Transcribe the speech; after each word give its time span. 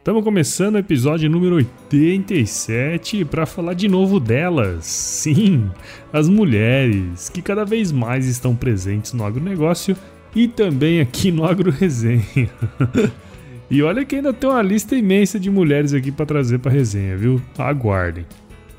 Estamos 0.00 0.24
começando 0.24 0.76
o 0.76 0.78
episódio 0.78 1.28
número 1.28 1.56
87 1.56 3.22
para 3.26 3.44
falar 3.44 3.74
de 3.74 3.86
novo 3.86 4.18
delas. 4.18 4.86
Sim, 4.86 5.70
as 6.10 6.26
mulheres 6.26 7.28
que 7.28 7.42
cada 7.42 7.66
vez 7.66 7.92
mais 7.92 8.26
estão 8.26 8.56
presentes 8.56 9.12
no 9.12 9.22
agronegócio 9.26 9.94
e 10.34 10.48
também 10.48 11.02
aqui 11.02 11.30
no 11.30 11.44
Agro 11.44 11.70
Resenha. 11.70 12.48
e 13.70 13.82
olha 13.82 14.02
que 14.02 14.16
ainda 14.16 14.32
tem 14.32 14.48
uma 14.48 14.62
lista 14.62 14.96
imensa 14.96 15.38
de 15.38 15.50
mulheres 15.50 15.92
aqui 15.92 16.10
para 16.10 16.24
trazer 16.24 16.60
para 16.60 16.72
resenha, 16.72 17.14
viu? 17.14 17.38
Aguardem. 17.58 18.24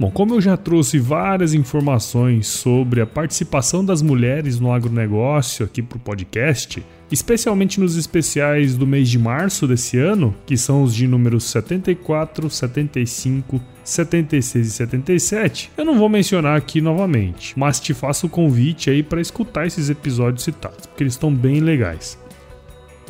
Bom, 0.02 0.10
como 0.10 0.34
eu 0.34 0.42
já 0.42 0.58
trouxe 0.58 0.98
várias 0.98 1.54
informações 1.54 2.48
sobre 2.48 3.02
a 3.02 3.06
participação 3.06 3.86
das 3.86 4.02
mulheres 4.02 4.60
no 4.60 4.74
agronegócio 4.74 5.64
aqui 5.64 5.80
para 5.80 5.96
o 5.96 6.02
podcast, 6.02 6.84
especialmente 7.12 7.80
nos 7.80 7.96
especiais 7.96 8.76
do 8.76 8.88
mês 8.88 9.08
de 9.08 9.20
março 9.20 9.68
desse 9.68 10.00
ano, 10.00 10.34
que 10.44 10.58
são 10.58 10.82
os 10.82 10.96
de 10.96 11.06
números 11.06 11.44
74, 11.44 12.50
75, 12.50 13.62
76 13.84 14.68
e 14.68 14.72
77, 14.72 15.72
eu 15.78 15.86
não 15.86 16.00
vou 16.00 16.10
mencionar 16.10 16.58
aqui 16.58 16.82
novamente, 16.82 17.54
mas 17.56 17.80
te 17.80 17.94
faço 17.94 18.26
o 18.26 18.30
convite 18.30 18.90
aí 18.90 19.04
para 19.04 19.22
escutar 19.22 19.68
esses 19.68 19.88
episódios 19.88 20.44
citados, 20.44 20.88
porque 20.88 21.04
eles 21.04 21.14
estão 21.14 21.32
bem 21.32 21.60
legais. 21.60 22.18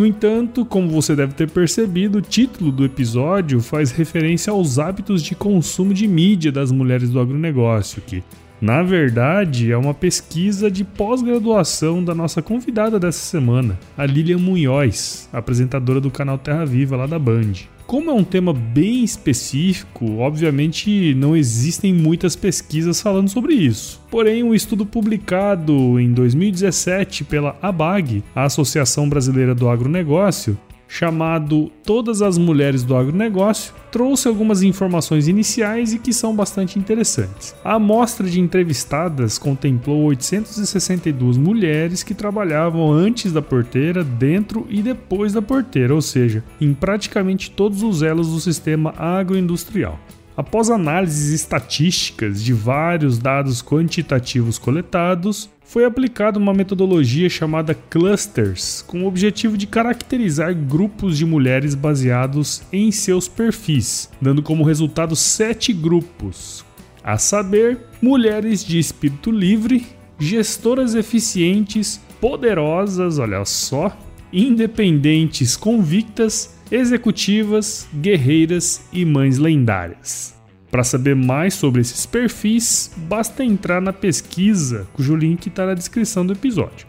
No 0.02 0.08
entanto, 0.08 0.66
como 0.66 0.90
você 0.90 1.16
deve 1.16 1.36
ter 1.36 1.48
percebido, 1.48 2.18
o 2.18 2.22
título 2.24 2.72
do 2.72 2.84
episódio 2.84 3.62
faz 3.62 3.92
referência 3.92 4.50
aos 4.50 4.80
hábitos 4.80 5.22
de 5.22 5.36
consumo 5.36 5.94
de 5.94 6.08
mídia 6.08 6.52
das 6.52 6.72
mulheres 6.72 7.12
do 7.12 7.20
agronegócio, 7.20 8.02
que 8.02 8.24
na 8.62 8.84
verdade, 8.84 9.72
é 9.72 9.78
uma 9.78 9.92
pesquisa 9.92 10.70
de 10.70 10.84
pós-graduação 10.84 12.04
da 12.04 12.14
nossa 12.14 12.44
convidada 12.44 13.00
dessa 13.00 13.18
semana, 13.18 13.80
a 13.98 14.06
Lilian 14.06 14.38
Munhoz, 14.38 15.28
apresentadora 15.34 16.00
do 16.00 16.12
canal 16.12 16.38
Terra 16.38 16.64
Viva 16.64 16.95
lá 16.95 17.08
da 17.08 17.18
Band. 17.18 17.53
Como 17.88 18.12
é 18.12 18.14
um 18.14 18.23
tema 18.23 18.53
bem 18.53 19.03
específico, 19.03 20.20
obviamente 20.20 21.16
não 21.16 21.36
existem 21.36 21.92
muitas 21.92 22.36
pesquisas 22.36 23.02
falando 23.02 23.30
sobre 23.30 23.56
isso. 23.56 24.00
Porém, 24.12 24.44
um 24.44 24.53
estudo 24.53 24.86
publicado 24.86 26.00
em 26.00 26.14
2017 26.14 27.24
pela 27.24 27.57
ABAG, 27.62 28.24
a 28.36 28.44
Associação 28.44 29.09
Brasileira 29.09 29.56
do 29.56 29.68
Agronegócio, 29.68 30.57
chamado 30.91 31.72
Todas 31.85 32.22
as 32.22 32.38
Mulheres 32.38 32.84
do 32.84 32.97
Agronegócio, 32.97 33.74
trouxe 33.90 34.28
algumas 34.28 34.62
informações 34.62 35.25
iniciais 35.25 35.94
e 35.94 36.00
que 36.00 36.12
são 36.12 36.35
bastante 36.35 36.78
interessantes. 36.78 37.56
A 37.63 37.75
amostra 37.75 38.29
de 38.29 38.41
entrevistadas 38.41 39.38
contemplou 39.38 40.03
862 40.03 41.38
mulheres 41.38 42.03
que 42.03 42.13
trabalhavam 42.13 42.91
antes 42.91 43.31
da 43.31 43.41
porteira, 43.41 44.03
dentro 44.03 44.68
e 44.69 44.81
depois 44.81 45.31
da 45.31 45.41
porteira, 45.41 45.96
ou 45.96 46.01
seja, 46.01 46.44
em 46.59 46.74
praticamente 46.74 47.50
todos 47.51 47.84
os 47.84 48.01
elos 48.01 48.28
do 48.28 48.40
sistema 48.41 48.94
agroindustrial. 48.97 49.97
Após 50.36 50.69
análises 50.69 51.34
estatísticas 51.34 52.42
de 52.42 52.53
vários 52.53 53.18
dados 53.18 53.62
quantitativos 53.62 54.58
coletados, 54.58 55.50
foi 55.66 55.84
aplicada 55.84 56.40
uma 56.40 56.53
metodologia 56.53 57.30
chamada 57.30 57.74
clusters, 57.74 58.81
com 58.81 59.03
o 59.03 59.08
objetivo 59.08 59.58
de 59.58 59.68
caracterizar 59.68 60.53
grupos 60.56 61.18
de 61.18 61.25
mulheres 61.25 61.75
baseados 61.75 62.62
em 62.72 62.92
seus 62.92 63.28
perfis, 63.28 64.09
dando 64.22 64.42
como 64.42 64.64
resultado 64.64 65.16
sete 65.16 65.74
grupos, 65.74 66.66
a 67.03 67.18
saber, 67.18 67.80
mulheres 68.02 68.63
de 68.63 68.80
espírito 68.80 69.31
livre, 69.31 69.86
gestoras 70.18 70.96
eficientes, 70.96 72.02
poderosas, 72.19 73.19
olha 73.19 73.44
só, 73.44 73.98
independentes 74.31 75.58
convictas, 75.58 76.61
executivas, 76.72 77.88
guerreiras 77.94 78.82
e 78.94 79.04
mães 79.04 79.38
lendárias. 79.38 80.34
Para 80.72 80.86
saber 80.86 81.16
mais 81.16 81.54
sobre 81.54 81.82
esses 81.82 82.06
perfis, 82.06 82.90
basta 82.96 83.44
entrar 83.44 83.82
na 83.82 83.92
pesquisa, 83.92 84.88
cujo 84.94 85.16
link 85.16 85.48
está 85.48 85.66
na 85.66 85.74
descrição 85.74 86.26
do 86.26 86.31
episódio. 86.31 86.88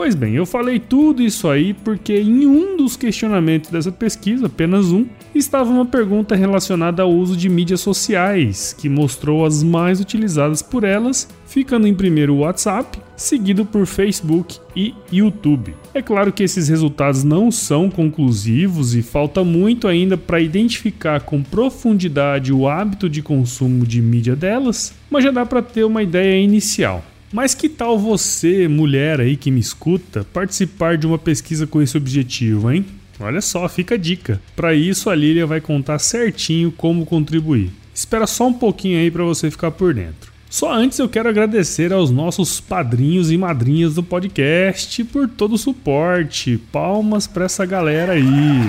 Pois 0.00 0.14
bem, 0.14 0.34
eu 0.34 0.46
falei 0.46 0.78
tudo 0.80 1.20
isso 1.20 1.46
aí 1.46 1.74
porque 1.74 2.14
em 2.14 2.46
um 2.46 2.74
dos 2.74 2.96
questionamentos 2.96 3.68
dessa 3.68 3.92
pesquisa, 3.92 4.46
apenas 4.46 4.86
um, 4.86 5.04
estava 5.34 5.68
uma 5.68 5.84
pergunta 5.84 6.34
relacionada 6.34 7.02
ao 7.02 7.12
uso 7.12 7.36
de 7.36 7.50
mídias 7.50 7.82
sociais, 7.82 8.72
que 8.72 8.88
mostrou 8.88 9.44
as 9.44 9.62
mais 9.62 10.00
utilizadas 10.00 10.62
por 10.62 10.84
elas, 10.84 11.28
ficando 11.44 11.86
em 11.86 11.94
primeiro 11.94 12.32
o 12.32 12.38
WhatsApp, 12.38 12.98
seguido 13.14 13.66
por 13.66 13.84
Facebook 13.84 14.58
e 14.74 14.94
YouTube. 15.12 15.76
É 15.92 16.00
claro 16.00 16.32
que 16.32 16.44
esses 16.44 16.66
resultados 16.70 17.22
não 17.22 17.50
são 17.50 17.90
conclusivos 17.90 18.94
e 18.94 19.02
falta 19.02 19.44
muito 19.44 19.86
ainda 19.86 20.16
para 20.16 20.40
identificar 20.40 21.20
com 21.20 21.42
profundidade 21.42 22.54
o 22.54 22.66
hábito 22.66 23.06
de 23.06 23.20
consumo 23.20 23.86
de 23.86 24.00
mídia 24.00 24.34
delas, 24.34 24.94
mas 25.10 25.24
já 25.24 25.30
dá 25.30 25.44
para 25.44 25.60
ter 25.60 25.84
uma 25.84 26.02
ideia 26.02 26.42
inicial. 26.42 27.04
Mas 27.32 27.54
que 27.54 27.68
tal 27.68 27.96
você, 27.98 28.66
mulher 28.66 29.20
aí 29.20 29.36
que 29.36 29.50
me 29.50 29.60
escuta, 29.60 30.26
participar 30.32 30.98
de 30.98 31.06
uma 31.06 31.18
pesquisa 31.18 31.66
com 31.66 31.80
esse 31.80 31.96
objetivo, 31.96 32.72
hein? 32.72 32.84
Olha 33.20 33.40
só, 33.40 33.68
fica 33.68 33.94
a 33.94 33.98
dica. 33.98 34.40
Para 34.56 34.74
isso 34.74 35.08
a 35.08 35.14
Lilia 35.14 35.46
vai 35.46 35.60
contar 35.60 35.98
certinho 35.98 36.72
como 36.72 37.06
contribuir. 37.06 37.70
Espera 37.94 38.26
só 38.26 38.48
um 38.48 38.52
pouquinho 38.52 38.98
aí 38.98 39.10
para 39.10 39.22
você 39.22 39.50
ficar 39.50 39.70
por 39.70 39.94
dentro. 39.94 40.32
Só 40.48 40.72
antes 40.72 40.98
eu 40.98 41.08
quero 41.08 41.28
agradecer 41.28 41.92
aos 41.92 42.10
nossos 42.10 42.60
padrinhos 42.60 43.30
e 43.30 43.38
madrinhas 43.38 43.94
do 43.94 44.02
podcast 44.02 45.04
por 45.04 45.28
todo 45.28 45.52
o 45.52 45.58
suporte. 45.58 46.58
Palmas 46.72 47.28
para 47.28 47.44
essa 47.44 47.64
galera 47.64 48.14
aí. 48.14 48.66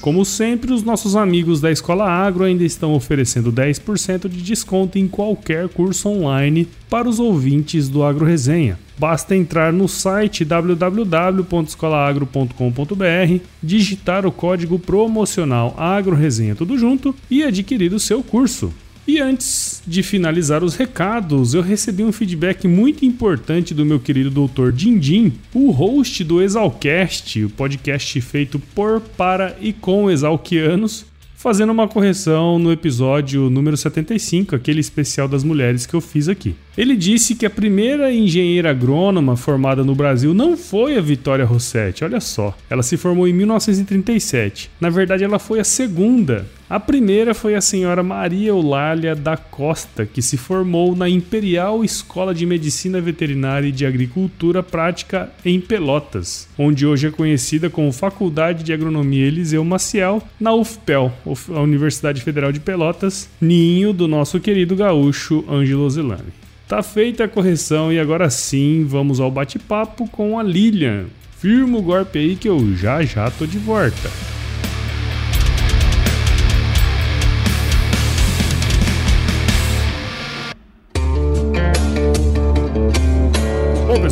Como 0.02 0.22
sempre, 0.25 0.72
os 0.72 0.82
nossos 0.82 1.14
amigos 1.14 1.60
da 1.60 1.70
Escola 1.70 2.10
Agro 2.10 2.43
ainda 2.43 2.64
estão 2.64 2.93
oferecendo 2.93 3.52
10% 3.52 4.28
de 4.28 4.43
desconto 4.43 4.99
em 4.99 5.06
qualquer 5.06 5.69
curso 5.69 6.08
online 6.08 6.66
para 6.90 7.08
os 7.08 7.20
ouvintes 7.20 7.88
do 7.88 8.02
Agro 8.02 8.26
Resenha. 8.26 8.76
Basta 8.99 9.37
entrar 9.37 9.72
no 9.72 9.87
site 9.87 10.44
www.escolaagro.com.br, 10.44 13.44
digitar 13.62 14.26
o 14.26 14.32
código 14.32 14.76
promocional 14.76 15.72
Agro 15.78 16.16
Resenha 16.16 16.56
tudo 16.56 16.76
junto 16.76 17.14
e 17.31 17.44
adquirir 17.44 17.94
o 17.94 18.00
seu 18.00 18.25
curso. 18.25 18.72
E 19.06 19.19
antes 19.19 19.82
de 19.84 20.00
finalizar 20.00 20.62
os 20.62 20.76
recados, 20.76 21.54
eu 21.54 21.62
recebi 21.62 22.04
um 22.04 22.12
feedback 22.12 22.69
muito 22.69 23.04
importante 23.04 23.75
do 23.75 23.84
meu 23.84 23.99
querido 23.99 24.31
doutor 24.31 24.70
Dindim, 24.70 25.32
o 25.52 25.72
host 25.72 26.22
do 26.22 26.40
Exalcast, 26.40 27.44
o 27.44 27.50
podcast 27.50 28.20
feito 28.20 28.60
por, 28.60 29.00
para 29.00 29.56
e 29.60 29.72
com 29.72 30.08
exalquianos, 30.08 31.04
fazendo 31.43 31.72
uma 31.72 31.88
correção 31.88 32.56
no 32.60 32.70
episódio 32.70 33.50
número 33.50 33.76
75, 33.76 34.54
aquele 34.54 34.78
especial 34.78 35.26
das 35.26 35.43
mulheres 35.43 35.84
que 35.84 35.94
eu 35.94 36.00
fiz 36.00 36.28
aqui. 36.28 36.54
Ele 36.78 36.94
disse 36.94 37.34
que 37.34 37.44
a 37.44 37.50
primeira 37.50 38.12
engenheira 38.12 38.70
agrônoma 38.70 39.37
formada 39.37 39.82
no 39.82 39.96
Brasil 39.96 40.32
não 40.32 40.56
foi 40.56 40.96
a 40.96 41.00
Vitória 41.00 41.44
Rossetti, 41.44 42.04
olha 42.04 42.20
só. 42.20 42.56
Ela 42.70 42.84
se 42.84 42.96
formou 42.96 43.26
em 43.26 43.32
1937. 43.32 44.70
Na 44.81 44.88
verdade, 44.88 45.25
ela 45.25 45.40
foi 45.40 45.58
a 45.58 45.64
segunda. 45.64 46.46
A 46.73 46.81
primeira 46.81 47.35
foi 47.35 47.55
a 47.55 47.61
senhora 47.61 48.03
Maria 48.03 48.49
Eulália 48.49 49.15
da 49.15 49.37
Costa, 49.37 50.07
que 50.07 50.23
se 50.23 50.39
formou 50.39 50.97
na 50.97 51.07
Imperial 51.07 51.85
Escola 51.85 52.35
de 52.35 52.47
Medicina 52.47 52.99
Veterinária 52.99 53.69
e 53.69 53.73
de 53.73 53.85
Agricultura 53.85 54.63
Prática 54.63 55.31
em 55.45 55.61
Pelotas, 55.61 56.49
onde 56.57 56.87
hoje 56.87 57.09
é 57.09 57.11
conhecida 57.11 57.69
como 57.69 57.93
Faculdade 57.93 58.65
de 58.65 58.73
Agronomia 58.73 59.27
Eliseu 59.27 59.63
Maciel, 59.63 60.23
na 60.41 60.55
UFPEL, 60.55 61.13
a 61.55 61.61
Universidade 61.61 62.23
Federal 62.23 62.51
de 62.51 62.61
Pelotas, 62.61 63.29
ninho 63.39 63.93
do 63.93 64.09
nosso 64.09 64.41
querido 64.41 64.75
gaúcho 64.75 65.45
Ângelo 65.51 65.91
Zelani. 65.91 66.33
Tá 66.67 66.83
feita 66.83 67.25
a 67.25 67.29
correção 67.29 67.93
e 67.93 68.01
agora 68.01 68.31
sim 68.31 68.87
vamos 68.89 69.21
ao 69.21 69.31
bate-papo 69.31 70.09
com 70.09 70.39
a 70.39 70.43
Lilian. 70.43 71.05
Firma 71.39 71.77
o 71.77 71.83
golpe 71.83 72.19
aí 72.19 72.35
que 72.35 72.49
eu 72.49 72.75
já 72.75 73.03
já 73.03 73.31
tô 73.31 73.45
de 73.45 73.59
volta. 73.59 74.42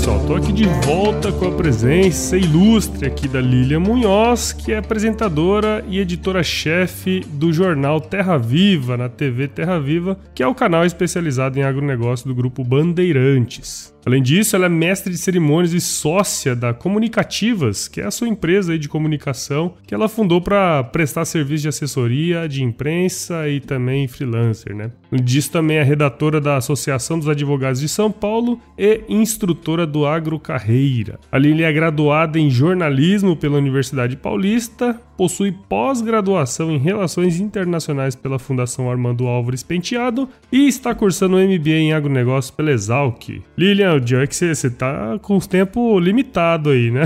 Pessoal, 0.00 0.26
tô 0.26 0.34
aqui 0.34 0.50
de 0.50 0.64
volta 0.86 1.30
com 1.30 1.46
a 1.46 1.52
presença 1.52 2.34
ilustre 2.34 3.06
aqui 3.06 3.28
da 3.28 3.38
Lilian 3.38 3.80
Munhoz, 3.80 4.50
que 4.50 4.72
é 4.72 4.78
apresentadora 4.78 5.84
e 5.86 5.98
editora-chefe 5.98 7.20
do 7.20 7.52
jornal 7.52 8.00
Terra 8.00 8.38
Viva, 8.38 8.96
na 8.96 9.10
TV 9.10 9.46
Terra 9.46 9.78
Viva, 9.78 10.18
que 10.34 10.42
é 10.42 10.46
o 10.46 10.54
canal 10.54 10.86
especializado 10.86 11.58
em 11.58 11.62
agronegócio 11.64 12.26
do 12.26 12.34
grupo 12.34 12.64
Bandeirantes. 12.64 13.94
Além 14.04 14.22
disso, 14.22 14.56
ela 14.56 14.66
é 14.66 14.68
mestre 14.68 15.12
de 15.12 15.18
cerimônias 15.18 15.72
e 15.72 15.80
sócia 15.80 16.56
da 16.56 16.72
Comunicativas, 16.72 17.86
que 17.86 18.00
é 18.00 18.06
a 18.06 18.10
sua 18.10 18.28
empresa 18.28 18.78
de 18.78 18.88
comunicação, 18.88 19.74
que 19.86 19.94
ela 19.94 20.08
fundou 20.08 20.40
para 20.40 20.82
prestar 20.84 21.24
serviço 21.24 21.62
de 21.62 21.68
assessoria, 21.68 22.48
de 22.48 22.62
imprensa 22.62 23.48
e 23.48 23.60
também 23.60 24.08
freelancer, 24.08 24.74
né? 24.74 24.90
Disso 25.12 25.50
também 25.50 25.76
é 25.76 25.82
redatora 25.82 26.40
da 26.40 26.56
Associação 26.56 27.18
dos 27.18 27.28
Advogados 27.28 27.80
de 27.80 27.88
São 27.88 28.10
Paulo 28.10 28.60
e 28.78 29.02
instrutora 29.08 29.86
do 29.86 30.06
Agro 30.06 30.38
Carreira. 30.38 31.18
A 31.30 31.38
Lili 31.38 31.62
é 31.62 31.72
graduada 31.72 32.38
em 32.38 32.48
jornalismo 32.48 33.36
pela 33.36 33.58
Universidade 33.58 34.16
Paulista, 34.16 35.00
possui 35.20 35.52
pós-graduação 35.52 36.70
em 36.70 36.78
Relações 36.78 37.38
Internacionais 37.40 38.14
pela 38.14 38.38
Fundação 38.38 38.90
Armando 38.90 39.26
Álvares 39.26 39.62
Penteado 39.62 40.26
e 40.50 40.66
está 40.66 40.94
cursando 40.94 41.36
MBA 41.36 41.72
em 41.72 41.92
Agronegócio 41.92 42.54
pela 42.54 42.70
Exalc. 42.70 43.28
Lilian, 43.54 43.96
o 43.96 44.00
dia 44.00 44.22
é 44.22 44.26
que 44.26 44.34
você 44.34 44.70
tá 44.70 45.18
com 45.20 45.36
o 45.36 45.46
tempo 45.46 46.00
limitado 46.00 46.70
aí, 46.70 46.90
né? 46.90 47.02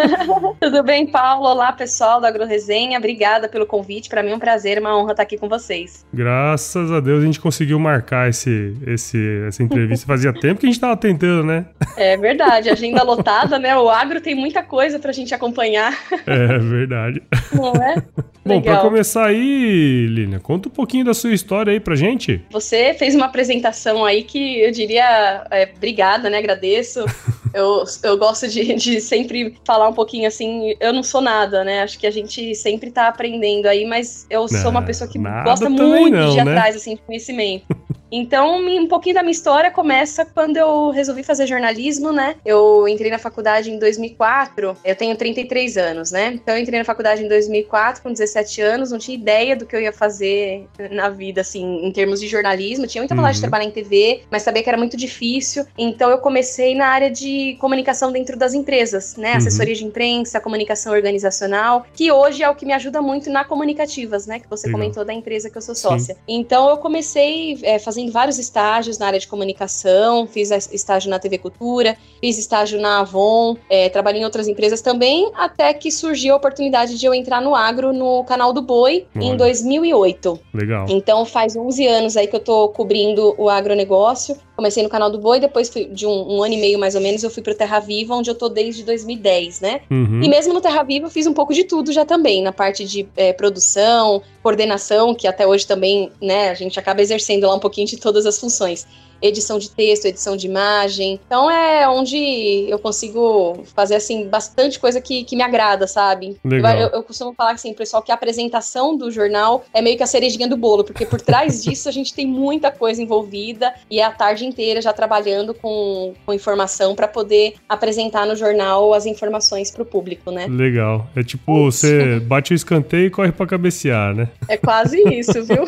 Tudo 0.58 0.82
bem, 0.82 1.06
Paulo? 1.06 1.46
Olá, 1.46 1.70
pessoal 1.72 2.22
do 2.22 2.26
Agro 2.26 2.46
Resenha. 2.46 2.96
Obrigada 2.96 3.50
pelo 3.50 3.66
convite. 3.66 4.08
Para 4.08 4.22
mim 4.22 4.30
é 4.30 4.34
um 4.34 4.38
prazer, 4.38 4.78
uma 4.78 4.96
honra 4.96 5.10
estar 5.10 5.24
aqui 5.24 5.36
com 5.36 5.46
vocês. 5.46 6.06
Graças 6.10 6.90
a 6.90 7.00
Deus 7.00 7.22
a 7.22 7.26
gente 7.26 7.38
conseguiu 7.38 7.78
marcar 7.78 8.30
esse, 8.30 8.74
esse, 8.86 9.18
essa 9.46 9.62
entrevista. 9.62 10.06
Fazia 10.06 10.32
tempo 10.40 10.58
que 10.58 10.64
a 10.64 10.70
gente 10.70 10.76
estava 10.76 10.96
tentando, 10.96 11.44
né? 11.44 11.66
É 11.98 12.16
verdade, 12.16 12.70
agenda 12.70 13.02
lotada, 13.02 13.58
né? 13.58 13.76
O 13.76 13.90
agro 13.90 14.22
tem 14.22 14.34
muita 14.34 14.62
coisa 14.62 14.98
para 14.98 15.10
a 15.10 15.14
gente 15.14 15.34
acompanhar. 15.34 15.92
É 16.26 16.58
verdade. 16.58 17.22
Não 17.52 17.72
é? 17.82 18.02
Bom, 18.44 18.60
para 18.60 18.78
começar 18.78 19.26
aí, 19.26 20.06
Lina, 20.08 20.40
conta 20.40 20.68
um 20.68 20.72
pouquinho 20.72 21.04
da 21.04 21.14
sua 21.14 21.32
história 21.32 21.72
aí 21.72 21.78
pra 21.78 21.94
gente. 21.94 22.44
Você 22.50 22.92
fez 22.94 23.14
uma 23.14 23.26
apresentação 23.26 24.04
aí 24.04 24.24
que 24.24 24.60
eu 24.60 24.72
diria, 24.72 25.46
é, 25.48 25.70
obrigada, 25.76 26.28
né? 26.28 26.38
Agradeço. 26.38 27.04
Eu, 27.54 27.84
eu 28.02 28.16
gosto 28.16 28.48
de, 28.48 28.74
de 28.76 28.98
sempre 28.98 29.54
falar 29.62 29.86
um 29.86 29.92
pouquinho 29.92 30.26
assim, 30.26 30.74
eu 30.80 30.90
não 30.90 31.02
sou 31.02 31.20
nada, 31.20 31.62
né? 31.62 31.82
Acho 31.82 31.98
que 31.98 32.06
a 32.06 32.10
gente 32.10 32.54
sempre 32.54 32.90
tá 32.90 33.08
aprendendo 33.08 33.66
aí, 33.66 33.84
mas 33.84 34.26
eu 34.30 34.48
sou 34.48 34.70
uma 34.70 34.80
pessoa 34.80 35.06
que 35.06 35.18
gosta 35.18 35.68
muito 35.68 36.16
não, 36.16 36.30
de 36.30 36.38
ir 36.38 36.44
né? 36.46 36.50
atrás 36.50 36.76
assim, 36.76 36.94
de 36.94 37.02
conhecimento. 37.02 37.66
Então, 38.12 38.58
um 38.58 38.86
pouquinho 38.86 39.14
da 39.14 39.22
minha 39.22 39.32
história 39.32 39.70
começa 39.70 40.26
quando 40.26 40.58
eu 40.58 40.90
resolvi 40.90 41.22
fazer 41.22 41.46
jornalismo, 41.46 42.12
né? 42.12 42.36
Eu 42.44 42.86
entrei 42.86 43.10
na 43.10 43.18
faculdade 43.18 43.70
em 43.70 43.78
2004, 43.78 44.76
eu 44.84 44.94
tenho 44.94 45.16
33 45.16 45.78
anos, 45.78 46.12
né? 46.12 46.32
Então, 46.34 46.54
eu 46.54 46.60
entrei 46.60 46.78
na 46.78 46.84
faculdade 46.84 47.24
em 47.24 47.28
2004, 47.28 48.02
com 48.02 48.12
17 48.12 48.60
anos, 48.60 48.90
não 48.90 48.98
tinha 48.98 49.16
ideia 49.16 49.56
do 49.56 49.64
que 49.64 49.74
eu 49.74 49.80
ia 49.80 49.92
fazer 49.92 50.68
na 50.90 51.08
vida, 51.08 51.40
assim, 51.40 51.86
em 51.86 51.90
termos 51.90 52.20
de 52.20 52.28
jornalismo. 52.28 52.86
Tinha 52.86 53.00
muita 53.00 53.14
vontade 53.14 53.36
uhum. 53.36 53.40
de 53.40 53.48
trabalhar 53.48 53.64
em 53.64 53.70
TV, 53.70 54.22
mas 54.30 54.42
sabia 54.42 54.62
que 54.62 54.68
era 54.68 54.76
muito 54.76 54.96
difícil. 54.96 55.64
Então, 55.78 56.10
eu 56.10 56.18
comecei 56.18 56.74
na 56.74 56.88
área 56.88 57.10
de 57.10 57.56
comunicação 57.60 58.12
dentro 58.12 58.36
das 58.36 58.52
empresas, 58.52 59.16
né? 59.16 59.32
Uhum. 59.32 59.38
Assessoria 59.38 59.74
de 59.74 59.84
imprensa, 59.86 60.38
comunicação 60.38 60.92
organizacional, 60.92 61.86
que 61.94 62.12
hoje 62.12 62.42
é 62.42 62.50
o 62.50 62.54
que 62.54 62.66
me 62.66 62.74
ajuda 62.74 63.00
muito 63.00 63.30
na 63.30 63.42
Comunicativas, 63.42 64.26
né? 64.26 64.38
Que 64.38 64.48
você 64.50 64.66
Legal. 64.66 64.80
comentou 64.80 65.04
da 65.04 65.14
empresa 65.14 65.48
que 65.48 65.56
eu 65.56 65.62
sou 65.62 65.74
sócia. 65.74 66.14
Sim. 66.14 66.20
Então, 66.28 66.68
eu 66.68 66.76
comecei 66.76 67.58
é, 67.62 67.78
fazendo 67.78 68.01
fazendo 68.02 68.12
vários 68.12 68.38
estágios 68.38 68.98
na 68.98 69.06
área 69.06 69.18
de 69.18 69.28
comunicação, 69.28 70.26
fiz 70.26 70.50
estágio 70.72 71.10
na 71.10 71.18
TV 71.18 71.38
Cultura, 71.38 71.96
fiz 72.20 72.38
estágio 72.38 72.80
na 72.80 73.00
Avon, 73.00 73.56
é, 73.68 73.88
trabalhei 73.88 74.20
em 74.20 74.24
outras 74.24 74.48
empresas 74.48 74.80
também, 74.80 75.30
até 75.34 75.72
que 75.74 75.90
surgiu 75.90 76.34
a 76.34 76.36
oportunidade 76.36 76.98
de 76.98 77.06
eu 77.06 77.14
entrar 77.14 77.40
no 77.40 77.54
agro 77.54 77.92
no 77.92 78.24
canal 78.24 78.52
do 78.52 78.62
Boi 78.62 79.06
Olha. 79.14 79.24
em 79.24 79.36
2008. 79.36 80.40
Legal. 80.54 80.86
Então 80.88 81.24
faz 81.24 81.56
11 81.56 81.86
anos 81.86 82.16
aí 82.16 82.26
que 82.26 82.36
eu 82.36 82.40
tô 82.40 82.68
cobrindo 82.68 83.34
o 83.38 83.48
agronegócio. 83.48 84.36
Comecei 84.56 84.82
no 84.82 84.88
canal 84.88 85.10
do 85.10 85.18
Boi, 85.18 85.40
depois 85.40 85.70
de 85.70 86.06
um, 86.06 86.36
um, 86.36 86.42
ano 86.42 86.54
e 86.54 86.60
meio 86.60 86.78
mais 86.78 86.94
ou 86.94 87.00
menos 87.00 87.22
eu 87.22 87.30
fui 87.30 87.42
pro 87.42 87.54
Terra 87.54 87.80
Viva, 87.80 88.14
onde 88.14 88.30
eu 88.30 88.34
tô 88.34 88.48
desde 88.48 88.84
2010, 88.84 89.60
né? 89.60 89.80
Uhum. 89.90 90.22
E 90.22 90.28
mesmo 90.28 90.52
no 90.52 90.60
Terra 90.60 90.82
Viva 90.82 91.06
eu 91.06 91.10
fiz 91.10 91.26
um 91.26 91.32
pouco 91.32 91.52
de 91.52 91.64
tudo 91.64 91.92
já 91.92 92.04
também, 92.04 92.42
na 92.42 92.52
parte 92.52 92.84
de 92.84 93.08
é, 93.16 93.32
produção, 93.32 94.22
coordenação, 94.42 95.14
que 95.14 95.26
até 95.26 95.46
hoje 95.46 95.66
também, 95.66 96.10
né, 96.20 96.50
a 96.50 96.54
gente 96.54 96.78
acaba 96.78 97.00
exercendo 97.00 97.46
lá 97.46 97.54
um 97.54 97.60
pouquinho 97.60 97.86
de 97.86 97.96
todas 97.96 98.26
as 98.26 98.38
funções 98.38 98.86
edição 99.22 99.58
de 99.58 99.70
texto, 99.70 100.06
edição 100.06 100.36
de 100.36 100.46
imagem. 100.46 101.20
Então 101.26 101.50
é 101.50 101.88
onde 101.88 102.66
eu 102.68 102.78
consigo 102.78 103.62
fazer, 103.74 103.94
assim, 103.94 104.28
bastante 104.28 104.78
coisa 104.78 105.00
que, 105.00 105.24
que 105.24 105.36
me 105.36 105.42
agrada, 105.42 105.86
sabe? 105.86 106.36
Legal. 106.44 106.76
Eu, 106.76 106.88
eu 106.88 107.02
costumo 107.02 107.32
falar 107.32 107.52
assim, 107.52 107.72
pessoal, 107.72 108.02
que 108.02 108.10
a 108.10 108.14
apresentação 108.14 108.96
do 108.96 109.10
jornal 109.10 109.64
é 109.72 109.80
meio 109.80 109.96
que 109.96 110.02
a 110.02 110.06
cerejinha 110.06 110.48
do 110.48 110.56
bolo, 110.56 110.84
porque 110.84 111.06
por 111.06 111.20
trás 111.20 111.62
disso 111.64 111.88
a 111.88 111.92
gente 111.92 112.12
tem 112.12 112.26
muita 112.26 112.70
coisa 112.70 113.02
envolvida 113.02 113.72
e 113.90 114.00
é 114.00 114.04
a 114.04 114.10
tarde 114.10 114.44
inteira 114.44 114.80
já 114.80 114.92
trabalhando 114.92 115.54
com, 115.54 116.14
com 116.26 116.32
informação 116.32 116.94
para 116.94 117.06
poder 117.06 117.54
apresentar 117.68 118.26
no 118.26 118.34
jornal 118.34 118.92
as 118.92 119.06
informações 119.06 119.70
para 119.70 119.82
o 119.82 119.86
público, 119.86 120.30
né? 120.30 120.46
Legal. 120.48 121.06
É 121.14 121.22
tipo, 121.22 121.64
você 121.64 122.18
bate 122.20 122.52
o 122.52 122.54
escanteio 122.54 123.06
e 123.06 123.10
corre 123.10 123.32
para 123.32 123.46
cabecear, 123.46 124.14
né? 124.14 124.28
É 124.48 124.56
quase 124.56 125.00
isso, 125.08 125.44
viu? 125.44 125.64